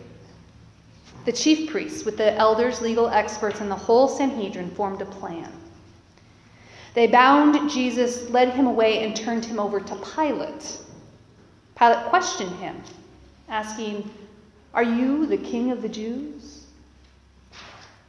the 1.29 1.37
chief 1.37 1.69
priests, 1.71 2.07
with 2.07 2.17
the 2.17 2.33
elders, 2.37 2.81
legal 2.81 3.11
experts, 3.11 3.61
and 3.61 3.71
the 3.71 3.77
whole 3.77 4.09
Sanhedrin, 4.09 4.71
formed 4.71 5.03
a 5.03 5.05
plan. 5.05 5.53
They 6.95 7.07
bound 7.07 7.69
Jesus, 7.69 8.31
led 8.31 8.55
him 8.55 8.67
away, 8.67 9.05
and 9.05 9.15
turned 9.15 9.45
him 9.45 9.61
over 9.61 9.79
to 9.79 9.97
Pilate. 9.97 10.79
Pilate 11.79 12.07
questioned 12.07 12.57
him, 12.57 12.83
asking, 13.51 14.11
Are 14.73 14.83
you 14.83 15.27
the 15.27 15.37
king 15.37 15.71
of 15.71 15.83
the 15.83 15.89
Jews? 15.91 16.65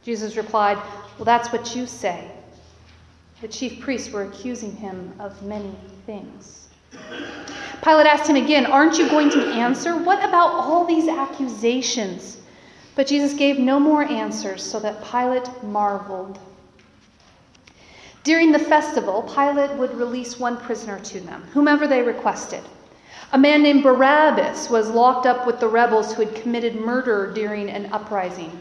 Jesus 0.02 0.38
replied, 0.38 0.78
Well, 1.18 1.26
that's 1.26 1.52
what 1.52 1.76
you 1.76 1.86
say. 1.86 2.26
The 3.42 3.48
chief 3.48 3.80
priests 3.80 4.10
were 4.10 4.22
accusing 4.22 4.74
him 4.74 5.12
of 5.18 5.42
many 5.42 5.74
things. 6.06 6.70
Pilate 7.84 8.06
asked 8.06 8.30
him 8.30 8.36
again, 8.36 8.64
Aren't 8.64 8.96
you 8.96 9.10
going 9.10 9.28
to 9.28 9.44
answer? 9.44 9.98
What 9.98 10.26
about 10.26 10.54
all 10.54 10.86
these 10.86 11.06
accusations? 11.06 12.38
But 13.00 13.06
Jesus 13.06 13.32
gave 13.32 13.58
no 13.58 13.80
more 13.80 14.02
answers, 14.02 14.62
so 14.62 14.78
that 14.80 15.02
Pilate 15.02 15.48
marveled. 15.62 16.38
During 18.24 18.52
the 18.52 18.58
festival, 18.58 19.22
Pilate 19.22 19.70
would 19.78 19.94
release 19.94 20.38
one 20.38 20.58
prisoner 20.58 20.98
to 20.98 21.20
them, 21.20 21.42
whomever 21.54 21.86
they 21.86 22.02
requested. 22.02 22.60
A 23.32 23.38
man 23.38 23.62
named 23.62 23.82
Barabbas 23.82 24.68
was 24.68 24.90
locked 24.90 25.24
up 25.24 25.46
with 25.46 25.60
the 25.60 25.66
rebels 25.66 26.12
who 26.12 26.26
had 26.26 26.34
committed 26.34 26.78
murder 26.78 27.32
during 27.34 27.70
an 27.70 27.90
uprising. 27.90 28.60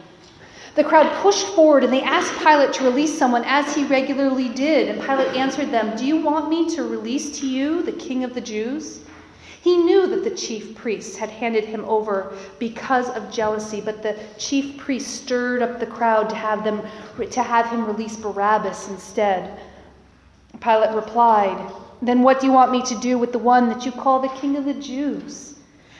The 0.75 0.85
crowd 0.85 1.11
pushed 1.21 1.47
forward 1.47 1.83
and 1.83 1.91
they 1.91 2.03
asked 2.03 2.39
Pilate 2.39 2.71
to 2.75 2.85
release 2.85 3.17
someone 3.19 3.43
as 3.43 3.75
he 3.75 3.83
regularly 3.87 4.47
did. 4.47 4.87
And 4.87 5.01
Pilate 5.01 5.35
answered 5.35 5.69
them, 5.69 5.97
Do 5.97 6.05
you 6.05 6.15
want 6.15 6.49
me 6.49 6.73
to 6.75 6.83
release 6.83 7.37
to 7.41 7.45
you 7.45 7.83
the 7.83 7.91
king 7.91 8.23
of 8.23 8.33
the 8.33 8.39
Jews? 8.39 9.01
He 9.61 9.75
knew 9.77 10.07
that 10.07 10.23
the 10.23 10.35
chief 10.35 10.75
priests 10.75 11.17
had 11.17 11.29
handed 11.29 11.65
him 11.65 11.83
over 11.85 12.33
because 12.59 13.09
of 13.09 13.31
jealousy, 13.31 13.81
but 13.81 14.01
the 14.01 14.17
chief 14.37 14.77
priests 14.77 15.11
stirred 15.11 15.61
up 15.61 15.79
the 15.79 15.85
crowd 15.85 16.29
to 16.29 16.35
have, 16.35 16.63
them, 16.63 16.81
to 17.29 17.43
have 17.43 17.69
him 17.69 17.85
release 17.85 18.15
Barabbas 18.15 18.87
instead. 18.87 19.59
Pilate 20.61 20.95
replied, 20.95 21.71
Then 22.01 22.21
what 22.21 22.39
do 22.39 22.47
you 22.47 22.53
want 22.53 22.71
me 22.71 22.81
to 22.83 22.95
do 22.99 23.17
with 23.17 23.33
the 23.33 23.39
one 23.39 23.67
that 23.67 23.85
you 23.85 23.91
call 23.91 24.21
the 24.21 24.29
king 24.29 24.55
of 24.55 24.63
the 24.63 24.73
Jews? 24.73 25.55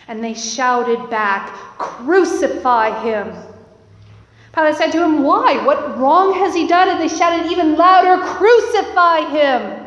And 0.08 0.24
they 0.24 0.34
shouted 0.34 1.10
back, 1.10 1.54
Crucify 1.78 3.04
him! 3.04 3.36
Pilate 4.54 4.76
said 4.76 4.92
to 4.92 5.04
him, 5.04 5.24
Why? 5.24 5.64
What 5.66 5.98
wrong 5.98 6.34
has 6.34 6.56
he 6.56 6.66
done? 6.66 6.88
And 6.88 7.00
they 7.00 7.14
shouted 7.14 7.52
even 7.52 7.76
louder, 7.76 8.24
Crucify 8.24 9.30
him! 9.30 9.79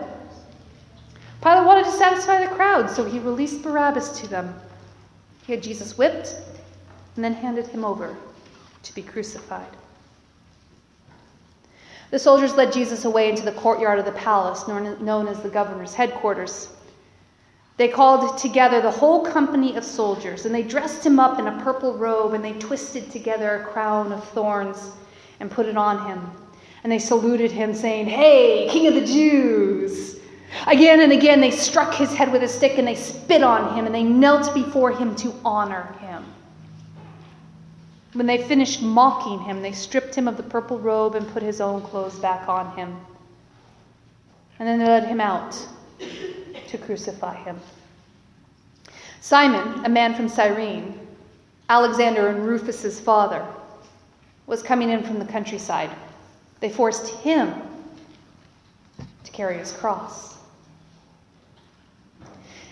Pilate 1.42 1.66
wanted 1.66 1.84
to 1.86 1.90
satisfy 1.90 2.44
the 2.44 2.54
crowd, 2.54 2.88
so 2.88 3.04
he 3.04 3.18
released 3.18 3.62
Barabbas 3.62 4.20
to 4.20 4.28
them. 4.28 4.54
He 5.44 5.52
had 5.52 5.62
Jesus 5.62 5.98
whipped 5.98 6.36
and 7.16 7.24
then 7.24 7.34
handed 7.34 7.66
him 7.66 7.84
over 7.84 8.16
to 8.84 8.94
be 8.94 9.02
crucified. 9.02 9.66
The 12.10 12.18
soldiers 12.18 12.54
led 12.54 12.72
Jesus 12.72 13.04
away 13.06 13.28
into 13.28 13.42
the 13.42 13.52
courtyard 13.52 13.98
of 13.98 14.04
the 14.04 14.12
palace, 14.12 14.68
known 14.68 15.26
as 15.26 15.40
the 15.40 15.48
governor's 15.48 15.94
headquarters. 15.94 16.68
They 17.76 17.88
called 17.88 18.38
together 18.38 18.80
the 18.80 18.90
whole 18.90 19.24
company 19.24 19.74
of 19.76 19.84
soldiers, 19.84 20.46
and 20.46 20.54
they 20.54 20.62
dressed 20.62 21.04
him 21.04 21.18
up 21.18 21.40
in 21.40 21.48
a 21.48 21.62
purple 21.64 21.96
robe, 21.96 22.34
and 22.34 22.44
they 22.44 22.52
twisted 22.52 23.10
together 23.10 23.56
a 23.56 23.64
crown 23.64 24.12
of 24.12 24.22
thorns 24.28 24.92
and 25.40 25.50
put 25.50 25.66
it 25.66 25.76
on 25.76 26.06
him. 26.06 26.30
And 26.84 26.92
they 26.92 26.98
saluted 27.00 27.50
him, 27.50 27.74
saying, 27.74 28.06
Hey, 28.06 28.68
King 28.70 28.86
of 28.86 28.94
the 28.94 29.06
Jews! 29.06 30.21
Again 30.66 31.00
and 31.00 31.12
again, 31.12 31.40
they 31.40 31.50
struck 31.50 31.94
his 31.94 32.12
head 32.12 32.30
with 32.30 32.42
a 32.42 32.48
stick 32.48 32.78
and 32.78 32.86
they 32.86 32.94
spit 32.94 33.42
on 33.42 33.76
him 33.76 33.86
and 33.86 33.94
they 33.94 34.02
knelt 34.02 34.54
before 34.54 34.92
him 34.92 35.14
to 35.16 35.34
honor 35.44 35.94
him. 36.00 36.24
When 38.12 38.26
they 38.26 38.38
finished 38.38 38.82
mocking 38.82 39.40
him, 39.40 39.62
they 39.62 39.72
stripped 39.72 40.14
him 40.14 40.28
of 40.28 40.36
the 40.36 40.42
purple 40.42 40.78
robe 40.78 41.14
and 41.14 41.26
put 41.32 41.42
his 41.42 41.60
own 41.60 41.80
clothes 41.80 42.18
back 42.18 42.48
on 42.48 42.76
him. 42.76 42.96
And 44.58 44.68
then 44.68 44.78
they 44.78 44.84
led 44.84 45.06
him 45.06 45.20
out 45.20 45.56
to 46.68 46.78
crucify 46.78 47.34
him. 47.42 47.58
Simon, 49.20 49.84
a 49.84 49.88
man 49.88 50.14
from 50.14 50.28
Cyrene, 50.28 51.00
Alexander 51.68 52.28
and 52.28 52.46
Rufus's 52.46 53.00
father, 53.00 53.46
was 54.46 54.62
coming 54.62 54.90
in 54.90 55.02
from 55.02 55.18
the 55.18 55.24
countryside. 55.24 55.90
They 56.60 56.68
forced 56.68 57.08
him 57.20 57.54
to 59.24 59.32
carry 59.32 59.56
his 59.58 59.72
cross. 59.72 60.38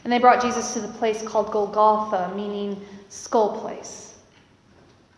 And 0.05 0.13
they 0.13 0.19
brought 0.19 0.43
Jesus 0.43 0.73
to 0.75 0.81
the 0.81 0.89
place 0.89 1.23
called 1.23 1.53
Golgotha, 1.53 2.33
meaning 2.35 2.81
skull 3.09 3.61
place. 3.61 4.15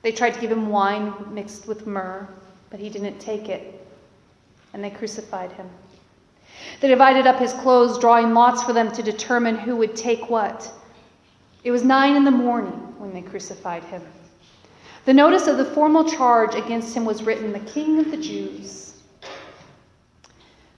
They 0.02 0.12
tried 0.12 0.34
to 0.34 0.40
give 0.40 0.50
him 0.50 0.68
wine 0.68 1.14
mixed 1.32 1.68
with 1.68 1.86
myrrh, 1.86 2.28
but 2.70 2.80
he 2.80 2.88
didn't 2.88 3.18
take 3.20 3.48
it. 3.48 3.86
And 4.72 4.82
they 4.82 4.90
crucified 4.90 5.52
him. 5.52 5.68
They 6.80 6.88
divided 6.88 7.26
up 7.26 7.38
his 7.38 7.52
clothes, 7.52 7.98
drawing 7.98 8.34
lots 8.34 8.62
for 8.62 8.72
them 8.72 8.90
to 8.92 9.02
determine 9.02 9.56
who 9.56 9.76
would 9.76 9.94
take 9.94 10.28
what. 10.28 10.72
It 11.64 11.70
was 11.70 11.84
nine 11.84 12.16
in 12.16 12.24
the 12.24 12.30
morning 12.30 12.94
when 12.98 13.14
they 13.14 13.22
crucified 13.22 13.84
him. 13.84 14.02
The 15.04 15.14
notice 15.14 15.46
of 15.46 15.58
the 15.58 15.64
formal 15.64 16.08
charge 16.08 16.54
against 16.54 16.96
him 16.96 17.04
was 17.04 17.22
written, 17.22 17.52
The 17.52 17.60
King 17.60 17.98
of 18.00 18.10
the 18.10 18.16
Jews. 18.16 18.91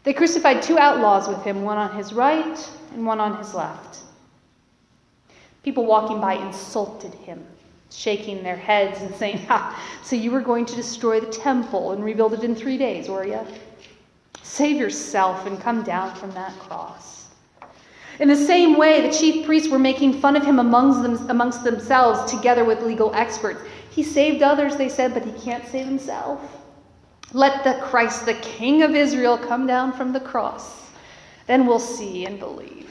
They 0.05 0.13
crucified 0.13 0.63
two 0.63 0.79
outlaws 0.79 1.29
with 1.29 1.43
him, 1.43 1.63
one 1.63 1.79
on 1.79 1.97
his 1.97 2.13
right 2.13 2.71
and 2.93 3.07
one 3.07 3.21
on 3.21 3.39
his 3.39 3.55
left. 3.55 4.01
People 5.63 5.87
walking 5.87 6.21
by 6.21 6.35
insulted 6.35 7.15
him, 7.15 7.43
shaking 7.91 8.43
their 8.43 8.57
heads 8.57 9.01
and 9.01 9.15
saying, 9.15 9.39
Ha, 9.47 9.83
so 10.05 10.15
you 10.15 10.31
were 10.31 10.43
going 10.43 10.67
to 10.67 10.77
destroy 10.77 11.21
the 11.21 11.33
temple 11.33 11.93
and 11.93 12.05
rebuild 12.05 12.35
it 12.35 12.45
in 12.45 12.55
three 12.55 12.77
days, 12.77 13.09
were 13.09 13.27
you? 13.27 13.41
Save 14.43 14.77
yourself 14.77 15.47
and 15.47 15.59
come 15.59 15.83
down 15.83 16.15
from 16.15 16.31
that 16.33 16.53
cross. 16.59 17.29
In 18.21 18.29
the 18.29 18.37
same 18.37 18.77
way, 18.77 19.01
the 19.01 19.13
chief 19.13 19.47
priests 19.47 19.71
were 19.71 19.79
making 19.79 20.21
fun 20.21 20.37
of 20.37 20.45
him 20.45 20.59
amongst, 20.59 21.03
them, 21.03 21.31
amongst 21.31 21.65
themselves, 21.65 22.31
together 22.31 22.65
with 22.65 22.83
legal 22.83 23.13
experts. 23.15 23.63
He 23.91 24.03
saved 24.03 24.43
others, 24.43 24.77
they 24.77 24.91
said, 24.91 25.15
but 25.15 25.25
he 25.25 25.33
can't 25.41 25.67
save 25.67 25.87
himself. 25.87 26.64
Let 27.35 27.65
the 27.65 27.75
Christ, 27.85 28.27
the 28.27 28.35
King 28.35 28.83
of 28.83 28.95
Israel, 28.95 29.37
come 29.37 29.67
down 29.67 29.93
from 29.93 30.13
the 30.13 30.21
cross. 30.21 30.91
Then 31.47 31.67
we'll 31.67 31.81
see 31.81 32.25
and 32.27 32.39
believe. 32.39 32.91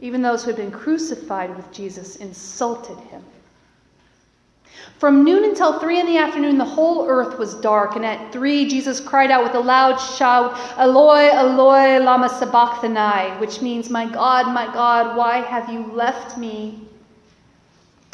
Even 0.00 0.22
those 0.22 0.42
who 0.42 0.50
had 0.50 0.56
been 0.56 0.70
crucified 0.70 1.54
with 1.54 1.70
Jesus 1.72 2.16
insulted 2.16 2.96
him. 3.10 3.22
From 4.98 5.24
noon 5.24 5.44
until 5.44 5.78
three 5.78 6.00
in 6.00 6.06
the 6.06 6.16
afternoon, 6.16 6.56
the 6.56 6.64
whole 6.64 7.06
earth 7.06 7.38
was 7.38 7.54
dark. 7.56 7.96
And 7.96 8.04
at 8.04 8.32
three, 8.32 8.66
Jesus 8.66 8.98
cried 8.98 9.30
out 9.30 9.42
with 9.42 9.54
a 9.54 9.60
loud 9.60 9.98
shout, 9.98 10.58
Eloi, 10.78 11.28
Eloi, 11.30 11.98
lama 12.02 12.30
sabachthani, 12.30 13.38
which 13.40 13.60
means, 13.60 13.90
My 13.90 14.06
God, 14.06 14.52
my 14.54 14.72
God, 14.72 15.16
why 15.16 15.38
have 15.38 15.70
you 15.70 15.90
left 15.92 16.38
me? 16.38 16.80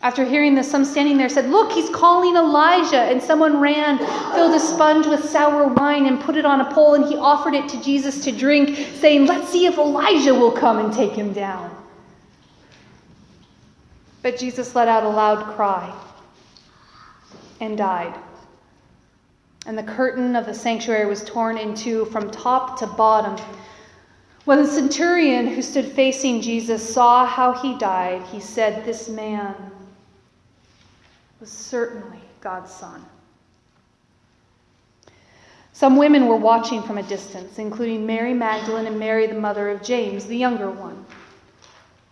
After 0.06 0.24
hearing 0.24 0.54
this, 0.54 0.70
some 0.70 0.84
standing 0.84 1.18
there 1.18 1.28
said, 1.28 1.50
Look, 1.50 1.72
he's 1.72 1.90
calling 1.90 2.36
Elijah. 2.36 3.00
And 3.00 3.20
someone 3.20 3.60
ran, 3.60 3.98
filled 4.34 4.54
a 4.54 4.60
sponge 4.60 5.04
with 5.04 5.28
sour 5.28 5.66
wine, 5.66 6.06
and 6.06 6.20
put 6.20 6.36
it 6.36 6.44
on 6.44 6.60
a 6.60 6.72
pole, 6.72 6.94
and 6.94 7.04
he 7.06 7.16
offered 7.16 7.54
it 7.54 7.68
to 7.70 7.82
Jesus 7.82 8.22
to 8.22 8.30
drink, 8.30 8.76
saying, 9.00 9.26
Let's 9.26 9.48
see 9.48 9.66
if 9.66 9.78
Elijah 9.78 10.32
will 10.32 10.52
come 10.52 10.78
and 10.78 10.94
take 10.94 11.10
him 11.10 11.32
down. 11.32 11.74
But 14.22 14.38
Jesus 14.38 14.76
let 14.76 14.86
out 14.86 15.02
a 15.02 15.08
loud 15.08 15.44
cry 15.56 15.92
and 17.60 17.76
died. 17.76 18.14
And 19.66 19.76
the 19.76 19.82
curtain 19.82 20.36
of 20.36 20.46
the 20.46 20.54
sanctuary 20.54 21.06
was 21.06 21.24
torn 21.24 21.58
in 21.58 21.74
two 21.74 22.04
from 22.04 22.30
top 22.30 22.78
to 22.78 22.86
bottom. 22.86 23.44
When 24.44 24.62
the 24.62 24.68
centurion 24.68 25.48
who 25.48 25.62
stood 25.62 25.86
facing 25.86 26.42
Jesus 26.42 26.94
saw 26.94 27.26
how 27.26 27.54
he 27.54 27.76
died, 27.76 28.22
he 28.28 28.38
said, 28.38 28.84
This 28.84 29.08
man 29.08 29.72
was 31.40 31.50
certainly 31.50 32.20
God's 32.40 32.70
son. 32.70 33.04
Some 35.72 35.96
women 35.96 36.26
were 36.26 36.36
watching 36.36 36.82
from 36.82 36.96
a 36.96 37.02
distance, 37.02 37.58
including 37.58 38.06
Mary 38.06 38.32
Magdalene 38.32 38.86
and 38.86 38.98
Mary, 38.98 39.26
the 39.26 39.34
mother 39.34 39.68
of 39.68 39.82
James, 39.82 40.24
the 40.24 40.36
younger 40.36 40.70
one, 40.70 41.04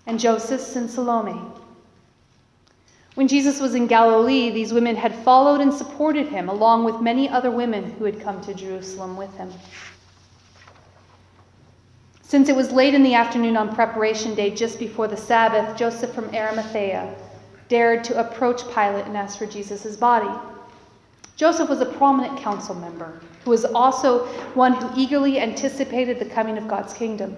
and 0.06 0.20
Joseph 0.20 0.76
and 0.76 0.90
Salome. 0.90 1.40
When 3.14 3.26
Jesus 3.26 3.60
was 3.60 3.74
in 3.74 3.86
Galilee, 3.86 4.50
these 4.50 4.74
women 4.74 4.96
had 4.96 5.14
followed 5.14 5.62
and 5.62 5.72
supported 5.72 6.28
him, 6.28 6.50
along 6.50 6.84
with 6.84 7.00
many 7.00 7.26
other 7.28 7.50
women 7.50 7.92
who 7.92 8.04
had 8.04 8.20
come 8.20 8.40
to 8.42 8.52
Jerusalem 8.52 9.16
with 9.16 9.34
him. 9.36 9.50
Since 12.20 12.48
it 12.48 12.56
was 12.56 12.72
late 12.72 12.92
in 12.92 13.02
the 13.02 13.14
afternoon 13.14 13.56
on 13.56 13.74
preparation 13.74 14.34
day, 14.34 14.50
just 14.50 14.78
before 14.78 15.08
the 15.08 15.16
Sabbath, 15.16 15.76
Joseph 15.78 16.12
from 16.12 16.34
Arimathea 16.34 17.14
dared 17.68 18.04
to 18.04 18.20
approach 18.20 18.62
Pilate 18.64 19.06
and 19.06 19.16
ask 19.16 19.38
for 19.38 19.46
Jesus' 19.46 19.96
body. 19.96 20.30
Joseph 21.36 21.68
was 21.68 21.80
a 21.80 21.86
prominent 21.86 22.38
council 22.38 22.74
member 22.74 23.20
who 23.44 23.50
was 23.50 23.64
also 23.64 24.26
one 24.54 24.74
who 24.74 24.90
eagerly 25.00 25.40
anticipated 25.40 26.18
the 26.18 26.24
coming 26.24 26.56
of 26.56 26.68
God's 26.68 26.94
kingdom. 26.94 27.36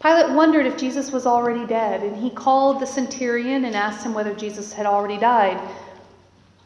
Pilate 0.00 0.30
wondered 0.34 0.66
if 0.66 0.76
Jesus 0.76 1.12
was 1.12 1.26
already 1.26 1.64
dead, 1.66 2.02
and 2.02 2.16
he 2.16 2.30
called 2.30 2.80
the 2.80 2.86
centurion 2.86 3.66
and 3.66 3.76
asked 3.76 4.04
him 4.04 4.14
whether 4.14 4.34
Jesus 4.34 4.72
had 4.72 4.86
already 4.86 5.16
died. 5.16 5.60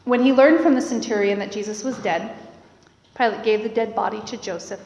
When 0.05 0.23
he 0.23 0.33
learned 0.33 0.61
from 0.61 0.73
the 0.73 0.81
centurion 0.81 1.37
that 1.39 1.51
Jesus 1.51 1.83
was 1.83 1.97
dead, 1.99 2.35
Pilate 3.15 3.43
gave 3.43 3.61
the 3.61 3.69
dead 3.69 3.93
body 3.93 4.21
to 4.21 4.37
Joseph, 4.37 4.79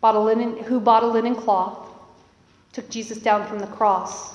who 0.00 0.80
bought 0.80 1.02
a 1.02 1.06
linen 1.06 1.34
cloth, 1.34 1.88
took 2.72 2.88
Jesus 2.88 3.18
down 3.18 3.46
from 3.46 3.58
the 3.58 3.66
cross, 3.66 4.34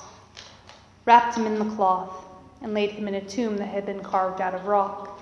wrapped 1.10 1.36
him 1.36 1.44
in 1.44 1.58
the 1.58 1.74
cloth, 1.74 2.24
and 2.62 2.72
laid 2.72 2.92
him 2.92 3.08
in 3.08 3.16
a 3.16 3.20
tomb 3.20 3.56
that 3.56 3.66
had 3.66 3.84
been 3.84 4.00
carved 4.00 4.40
out 4.40 4.54
of 4.54 4.66
rock. 4.66 5.20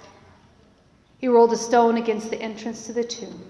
He 1.16 1.28
rolled 1.28 1.54
a 1.54 1.56
stone 1.56 1.96
against 1.96 2.28
the 2.28 2.38
entrance 2.42 2.84
to 2.84 2.92
the 2.92 3.02
tomb. 3.02 3.42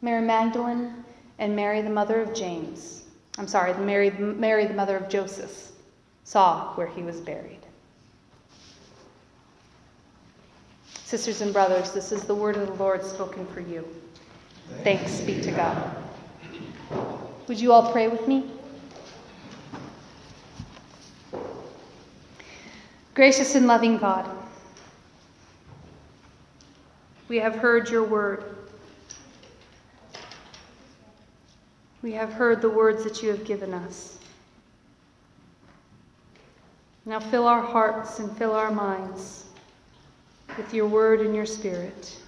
Mary 0.00 0.24
Magdalene 0.24 0.94
and 1.40 1.56
Mary, 1.56 1.82
the 1.82 1.90
mother 1.90 2.20
of 2.20 2.32
James, 2.34 3.02
I'm 3.36 3.48
sorry, 3.48 3.74
Mary, 3.74 4.10
Mary, 4.10 4.64
the 4.66 4.74
mother 4.74 4.96
of 4.96 5.08
Joseph, 5.08 5.72
saw 6.22 6.72
where 6.76 6.86
he 6.86 7.02
was 7.02 7.20
buried. 7.20 7.66
Sisters 11.02 11.40
and 11.40 11.52
brothers, 11.52 11.90
this 11.90 12.12
is 12.12 12.22
the 12.22 12.34
word 12.36 12.56
of 12.56 12.68
the 12.68 12.74
Lord 12.74 13.04
spoken 13.04 13.44
for 13.46 13.58
you. 13.58 13.84
Thanks 14.84 15.20
be 15.22 15.40
to 15.40 15.50
God. 15.50 15.96
Would 17.48 17.60
you 17.60 17.72
all 17.72 17.90
pray 17.90 18.06
with 18.06 18.28
me? 18.28 18.52
Gracious 23.14 23.54
and 23.54 23.68
loving 23.68 23.96
God, 23.96 24.28
we 27.28 27.38
have 27.38 27.54
heard 27.54 27.88
your 27.88 28.02
word. 28.02 28.56
We 32.02 32.10
have 32.12 32.32
heard 32.32 32.60
the 32.60 32.68
words 32.68 33.04
that 33.04 33.22
you 33.22 33.28
have 33.28 33.44
given 33.44 33.72
us. 33.72 34.18
Now 37.06 37.20
fill 37.20 37.46
our 37.46 37.62
hearts 37.62 38.18
and 38.18 38.36
fill 38.36 38.52
our 38.52 38.72
minds 38.72 39.44
with 40.56 40.74
your 40.74 40.88
word 40.88 41.20
and 41.20 41.36
your 41.36 41.46
spirit, 41.46 42.20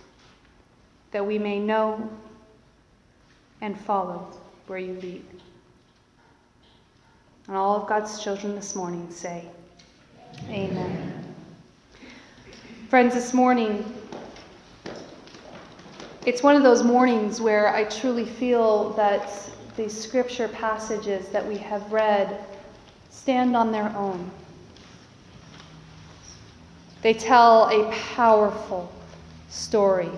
that 1.11 1.27
we 1.27 1.37
may 1.37 1.59
know 1.59 2.09
and 3.61 3.79
follow 3.81 4.29
where 4.69 4.79
you 4.79 4.95
lead. 5.01 5.25
And 7.49 7.57
all 7.57 7.75
of 7.75 7.89
God's 7.89 8.23
children 8.23 8.55
this 8.55 8.77
morning 8.77 9.11
say, 9.11 9.47
Amen. 10.49 11.25
Friends, 12.89 13.15
this 13.15 13.35
morning, 13.35 13.85
it's 16.25 16.43
one 16.43 16.57
of 16.57 16.63
those 16.63 16.83
mornings 16.83 17.41
where 17.41 17.75
I 17.75 17.85
truly 17.85 18.25
feel 18.25 18.91
that 18.91 19.31
the 19.77 19.89
scripture 19.89 20.49
passages 20.49 21.29
that 21.29 21.47
we 21.47 21.57
have 21.59 21.93
read 21.93 22.45
stand 23.11 23.57
on 23.57 23.73
their 23.73 23.95
own. 23.97 24.31
They 27.03 27.13
tell 27.13 27.69
a 27.69 27.91
powerful 27.93 28.93
story. 29.49 30.11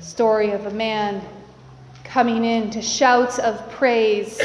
Story 0.00 0.52
of 0.52 0.66
a 0.66 0.70
man 0.70 1.22
coming 2.04 2.44
in 2.44 2.70
to 2.70 2.82
shouts 2.82 3.38
of 3.38 3.70
praise, 3.70 4.40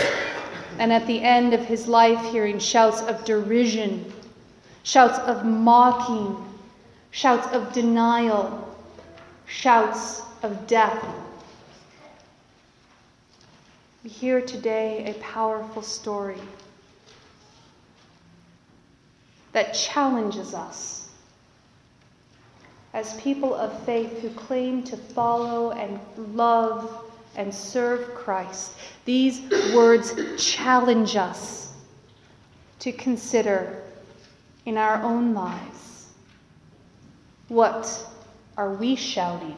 and 0.79 0.93
at 0.93 1.05
the 1.07 1.21
end 1.21 1.53
of 1.53 1.61
his 1.65 1.87
life, 1.87 2.23
hearing 2.31 2.59
shouts 2.59 3.01
of 3.01 3.25
derision, 3.25 4.11
shouts 4.85 5.17
of 5.27 5.43
mocking, 5.43 6.37
shouts 7.09 7.47
of 7.47 7.73
denial, 7.73 8.77
shouts 9.47 10.21
of 10.43 10.67
death. 10.67 11.03
We 14.03 14.11
hear 14.11 14.41
today 14.41 15.09
a 15.09 15.19
powerful 15.23 15.81
story 15.81 16.39
that 19.53 19.73
challenges 19.73 20.53
us 20.53 21.09
as 22.93 23.19
people 23.19 23.55
of 23.55 23.83
faith 23.85 24.19
who 24.19 24.29
claim 24.29 24.83
to 24.83 24.95
follow 24.95 25.71
and 25.71 25.99
love 26.37 27.11
and 27.35 27.51
serve 27.51 28.13
Christ. 28.13 28.73
These 29.03 29.41
words 29.73 30.13
challenge 30.37 31.15
us 31.15 31.73
to 32.79 32.91
consider 32.91 33.81
in 34.65 34.77
our 34.77 35.01
own 35.03 35.33
lives 35.33 35.85
what 37.47 38.07
are 38.57 38.73
we 38.73 38.95
shouting? 38.95 39.57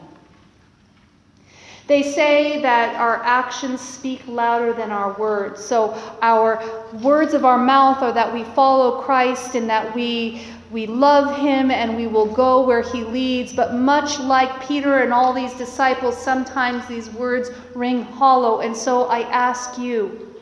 They 1.86 2.02
say 2.02 2.60
that 2.60 2.96
our 2.96 3.22
actions 3.24 3.80
speak 3.80 4.20
louder 4.28 4.74
than 4.74 4.90
our 4.90 5.14
words. 5.18 5.64
So 5.64 5.96
our 6.20 6.62
words 7.02 7.32
of 7.32 7.46
our 7.46 7.56
mouth 7.56 8.02
are 8.02 8.12
that 8.12 8.32
we 8.32 8.44
follow 8.44 9.00
Christ 9.00 9.54
and 9.54 9.70
that 9.70 9.94
we 9.94 10.42
we 10.70 10.86
love 10.86 11.34
him 11.38 11.70
and 11.70 11.96
we 11.96 12.06
will 12.06 12.26
go 12.26 12.66
where 12.66 12.82
he 12.82 13.02
leads. 13.02 13.54
But 13.54 13.72
much 13.72 14.20
like 14.20 14.68
Peter 14.68 14.98
and 14.98 15.14
all 15.14 15.32
these 15.32 15.54
disciples, 15.54 16.14
sometimes 16.14 16.86
these 16.86 17.08
words 17.08 17.50
ring 17.74 18.02
hollow. 18.02 18.60
And 18.60 18.76
so 18.76 19.04
I 19.04 19.20
ask 19.30 19.78
you, 19.78 20.36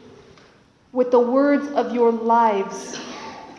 with 0.91 1.13
the 1.13 1.21
words 1.21 1.69
of 1.75 1.95
your 1.95 2.11
lives, 2.11 2.99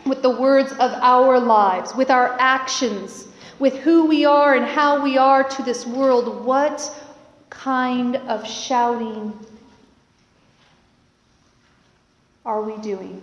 with 0.08 0.22
the 0.22 0.30
words 0.30 0.72
of 0.72 0.92
our 0.92 1.38
lives, 1.38 1.94
with 1.94 2.10
our 2.10 2.36
actions, 2.40 3.28
with 3.58 3.76
who 3.78 4.06
we 4.06 4.24
are 4.24 4.54
and 4.54 4.64
how 4.64 5.02
we 5.02 5.18
are 5.18 5.44
to 5.44 5.62
this 5.62 5.86
world, 5.86 6.44
what 6.44 6.94
kind 7.50 8.16
of 8.16 8.46
shouting 8.48 9.32
are 12.44 12.62
we 12.62 12.76
doing? 12.82 13.22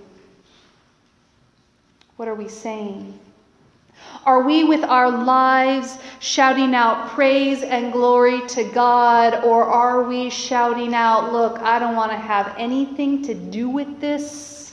What 2.17 2.27
are 2.27 2.35
we 2.35 2.47
saying? 2.47 3.19
Are 4.25 4.41
we 4.41 4.63
with 4.63 4.83
our 4.83 5.09
lives 5.09 5.97
shouting 6.19 6.73
out 6.73 7.09
praise 7.09 7.61
and 7.63 7.91
glory 7.91 8.45
to 8.49 8.63
God, 8.71 9.43
or 9.43 9.63
are 9.63 10.03
we 10.03 10.29
shouting 10.29 10.93
out, 10.93 11.31
Look, 11.31 11.59
I 11.59 11.79
don't 11.79 11.95
want 11.95 12.11
to 12.11 12.17
have 12.17 12.53
anything 12.57 13.21
to 13.23 13.33
do 13.33 13.69
with 13.69 13.99
this? 13.99 14.64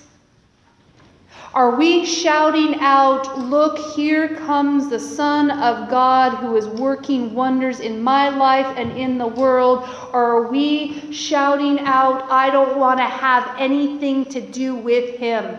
Are 1.55 1.77
we 1.77 2.07
shouting 2.07 2.77
out, 2.81 3.39
Look, 3.39 3.77
here 3.95 4.37
comes 4.37 4.89
the 4.89 4.99
Son 4.99 5.51
of 5.51 5.91
God 5.91 6.39
who 6.39 6.57
is 6.57 6.67
working 6.67 7.35
wonders 7.35 7.81
in 7.81 8.03
my 8.03 8.31
life 8.31 8.75
and 8.79 8.97
in 8.97 9.19
the 9.19 9.27
world? 9.27 9.87
Or 10.15 10.25
are 10.25 10.49
we 10.51 11.13
shouting 11.13 11.81
out, 11.81 12.31
I 12.31 12.49
don't 12.49 12.79
want 12.79 13.01
to 13.01 13.05
have 13.05 13.55
anything 13.59 14.25
to 14.27 14.41
do 14.41 14.75
with 14.75 15.19
him? 15.19 15.59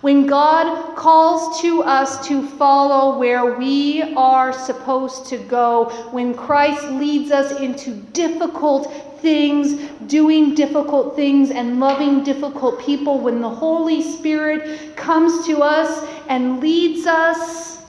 When 0.00 0.26
God 0.26 0.96
calls 0.96 1.60
to 1.60 1.82
us 1.82 2.26
to 2.28 2.46
follow 2.46 3.18
where 3.18 3.58
we 3.58 4.14
are 4.14 4.54
supposed 4.54 5.26
to 5.26 5.36
go, 5.36 5.90
when 6.10 6.32
Christ 6.32 6.84
leads 6.92 7.32
us 7.32 7.60
into 7.60 7.90
difficult 7.90 8.90
things, 9.20 9.90
doing 10.06 10.54
difficult 10.54 11.16
things, 11.16 11.50
and 11.50 11.80
loving 11.80 12.24
difficult 12.24 12.80
people, 12.80 13.18
when 13.20 13.40
the 13.40 13.48
Holy 13.48 14.02
Spirit 14.02 14.96
comes 14.96 15.46
to 15.46 15.62
us 15.62 16.06
and 16.28 16.60
leads 16.60 17.06
us, 17.06 17.84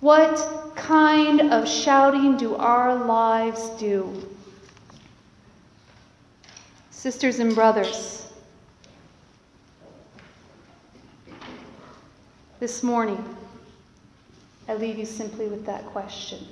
what 0.00 0.72
kind 0.74 1.52
of 1.52 1.68
shouting 1.68 2.36
do 2.36 2.54
our 2.54 2.94
lives 2.94 3.70
do? 3.70 4.28
Sisters 6.90 7.38
and 7.38 7.54
brothers, 7.54 8.32
this 12.60 12.82
morning, 12.82 13.22
I 14.68 14.74
leave 14.74 14.98
you 14.98 15.06
simply 15.06 15.46
with 15.46 15.64
that 15.66 15.86
question. 15.86 16.46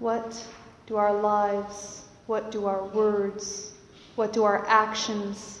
What 0.00 0.44
do 0.86 0.96
our 0.96 1.14
lives, 1.14 2.04
what 2.26 2.50
do 2.50 2.66
our 2.66 2.84
words, 2.86 3.72
what 4.16 4.32
do 4.32 4.44
our 4.44 4.66
actions, 4.66 5.60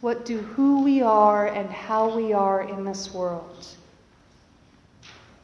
what 0.00 0.24
do 0.24 0.38
who 0.38 0.82
we 0.82 1.02
are 1.02 1.46
and 1.46 1.70
how 1.70 2.14
we 2.14 2.32
are 2.32 2.62
in 2.62 2.84
this 2.84 3.14
world? 3.14 3.66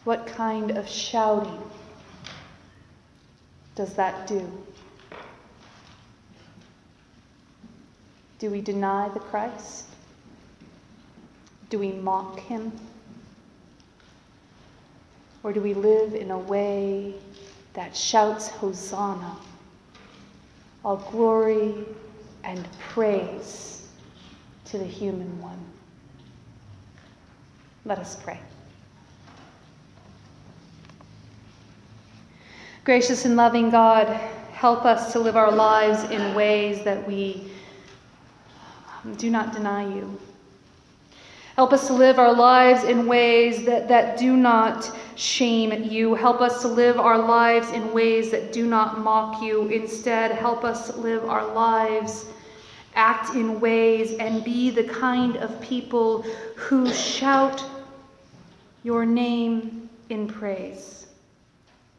What 0.02 0.26
kind 0.26 0.72
of 0.72 0.88
shouting 0.88 1.62
does 3.74 3.94
that 3.94 4.26
do? 4.26 4.50
Do 8.38 8.50
we 8.50 8.60
deny 8.60 9.08
the 9.08 9.20
Christ? 9.20 9.86
Do 11.70 11.78
we 11.78 11.92
mock 11.92 12.40
him? 12.40 12.72
Or 15.42 15.52
do 15.52 15.60
we 15.60 15.74
live 15.74 16.14
in 16.14 16.30
a 16.30 16.38
way 16.38 17.14
that 17.74 17.96
shouts 17.96 18.48
Hosanna, 18.48 19.36
all 20.84 20.96
glory 21.10 21.74
and 22.44 22.66
praise 22.78 23.88
to 24.66 24.78
the 24.78 24.84
human 24.84 25.40
one? 25.40 25.58
Let 27.84 27.98
us 27.98 28.16
pray. 28.16 28.40
Gracious 32.84 33.24
and 33.24 33.36
loving 33.36 33.70
God, 33.70 34.08
help 34.52 34.84
us 34.84 35.12
to 35.12 35.18
live 35.18 35.36
our 35.36 35.50
lives 35.50 36.04
in 36.10 36.34
ways 36.34 36.84
that 36.84 37.06
we 37.06 37.50
do 39.16 39.30
not 39.30 39.52
deny 39.52 39.86
you. 39.86 40.18
Help 41.56 41.72
us 41.72 41.86
to 41.86 41.92
live 41.92 42.18
our 42.18 42.32
lives 42.32 42.82
in 42.82 43.06
ways 43.06 43.64
that, 43.64 43.86
that 43.86 44.18
do 44.18 44.36
not 44.36 44.90
shame 45.14 45.84
you. 45.84 46.14
Help 46.14 46.40
us 46.40 46.60
to 46.62 46.68
live 46.68 46.98
our 46.98 47.18
lives 47.18 47.70
in 47.70 47.92
ways 47.92 48.32
that 48.32 48.52
do 48.52 48.66
not 48.66 48.98
mock 48.98 49.40
you. 49.40 49.68
Instead, 49.68 50.32
help 50.32 50.64
us 50.64 50.96
live 50.96 51.24
our 51.26 51.46
lives, 51.54 52.26
act 52.96 53.36
in 53.36 53.60
ways, 53.60 54.14
and 54.18 54.42
be 54.42 54.70
the 54.70 54.82
kind 54.82 55.36
of 55.36 55.60
people 55.60 56.22
who 56.56 56.92
shout 56.92 57.64
your 58.82 59.06
name 59.06 59.88
in 60.08 60.26
praise. 60.26 61.03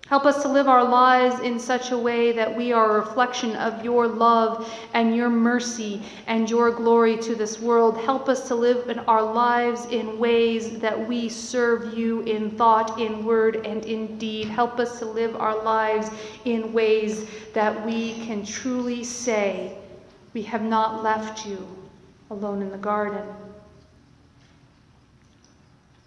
Help 0.07 0.25
us 0.25 0.43
to 0.43 0.47
live 0.47 0.67
our 0.67 0.83
lives 0.83 1.39
in 1.39 1.59
such 1.59 1.89
a 1.89 1.97
way 1.97 2.31
that 2.31 2.55
we 2.55 2.71
are 2.71 2.91
a 2.91 2.99
reflection 2.99 3.55
of 3.55 3.83
your 3.83 4.07
love 4.07 4.71
and 4.93 5.15
your 5.15 5.31
mercy 5.31 5.99
and 6.27 6.47
your 6.47 6.69
glory 6.69 7.17
to 7.17 7.33
this 7.33 7.59
world. 7.59 7.97
Help 7.97 8.29
us 8.29 8.47
to 8.47 8.53
live 8.53 8.87
in 8.87 8.99
our 8.99 9.23
lives 9.23 9.85
in 9.85 10.19
ways 10.19 10.77
that 10.77 11.07
we 11.07 11.27
serve 11.27 11.97
you 11.97 12.21
in 12.21 12.51
thought, 12.51 12.99
in 12.99 13.25
word, 13.25 13.65
and 13.65 13.83
in 13.85 14.15
deed. 14.19 14.47
Help 14.47 14.77
us 14.79 14.99
to 14.99 15.05
live 15.05 15.35
our 15.37 15.63
lives 15.63 16.11
in 16.45 16.71
ways 16.71 17.25
that 17.53 17.83
we 17.83 18.13
can 18.25 18.45
truly 18.45 19.03
say, 19.03 19.75
We 20.35 20.43
have 20.43 20.61
not 20.61 21.01
left 21.01 21.47
you 21.47 21.67
alone 22.29 22.61
in 22.61 22.69
the 22.69 22.77
garden. 22.77 23.25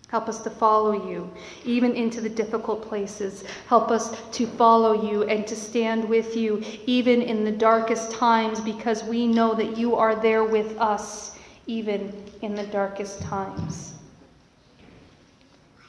Help 0.08 0.26
us 0.26 0.40
to 0.40 0.48
follow 0.48 1.06
you, 1.06 1.30
even 1.64 1.94
into 1.94 2.22
the 2.22 2.30
difficult 2.30 2.80
places. 2.80 3.44
Help 3.66 3.90
us 3.90 4.16
to 4.32 4.46
follow 4.46 5.06
you 5.06 5.24
and 5.24 5.46
to 5.46 5.54
stand 5.54 6.08
with 6.08 6.34
you, 6.34 6.64
even 6.86 7.20
in 7.20 7.44
the 7.44 7.52
darkest 7.52 8.10
times, 8.12 8.58
because 8.60 9.04
we 9.04 9.26
know 9.26 9.54
that 9.54 9.76
you 9.76 9.96
are 9.96 10.16
there 10.16 10.44
with 10.44 10.78
us, 10.78 11.36
even 11.66 12.10
in 12.40 12.54
the 12.54 12.66
darkest 12.68 13.20
times. 13.20 13.96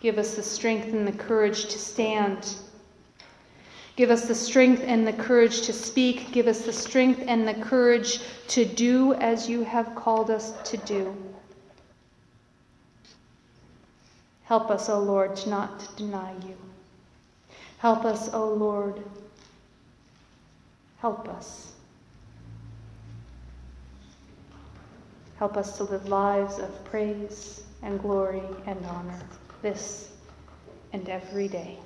Give 0.01 0.17
us 0.17 0.35
the 0.35 0.43
strength 0.43 0.93
and 0.93 1.07
the 1.07 1.13
courage 1.13 1.65
to 1.65 1.79
stand. 1.79 2.55
Give 3.95 4.11
us 4.11 4.27
the 4.27 4.35
strength 4.35 4.83
and 4.85 5.07
the 5.07 5.13
courage 5.13 5.61
to 5.61 5.71
speak. 5.71 6.33
Give 6.33 6.47
us 6.47 6.65
the 6.65 6.73
strength 6.73 7.23
and 7.25 7.47
the 7.47 7.53
courage 7.53 8.19
to 8.49 8.65
do 8.65 9.13
as 9.15 9.49
you 9.49 9.63
have 9.63 9.95
called 9.95 10.29
us 10.29 10.53
to 10.69 10.77
do. 10.77 11.15
Help 14.49 14.71
us, 14.71 14.89
O 14.89 14.97
Lord, 14.97 15.35
to 15.35 15.49
not 15.49 15.95
deny 15.95 16.33
you. 16.47 16.57
Help 17.77 18.03
us, 18.03 18.33
O 18.33 18.51
Lord. 18.51 18.99
Help 20.97 21.29
us. 21.29 21.73
Help 25.37 25.55
us 25.55 25.77
to 25.77 25.83
live 25.83 26.07
lives 26.07 26.57
of 26.57 26.83
praise 26.85 27.61
and 27.83 28.01
glory 28.01 28.41
and 28.65 28.83
honor 28.87 29.19
this 29.61 30.13
and 30.93 31.07
every 31.07 31.47
day. 31.47 31.77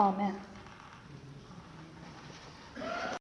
Amen. 0.00 0.34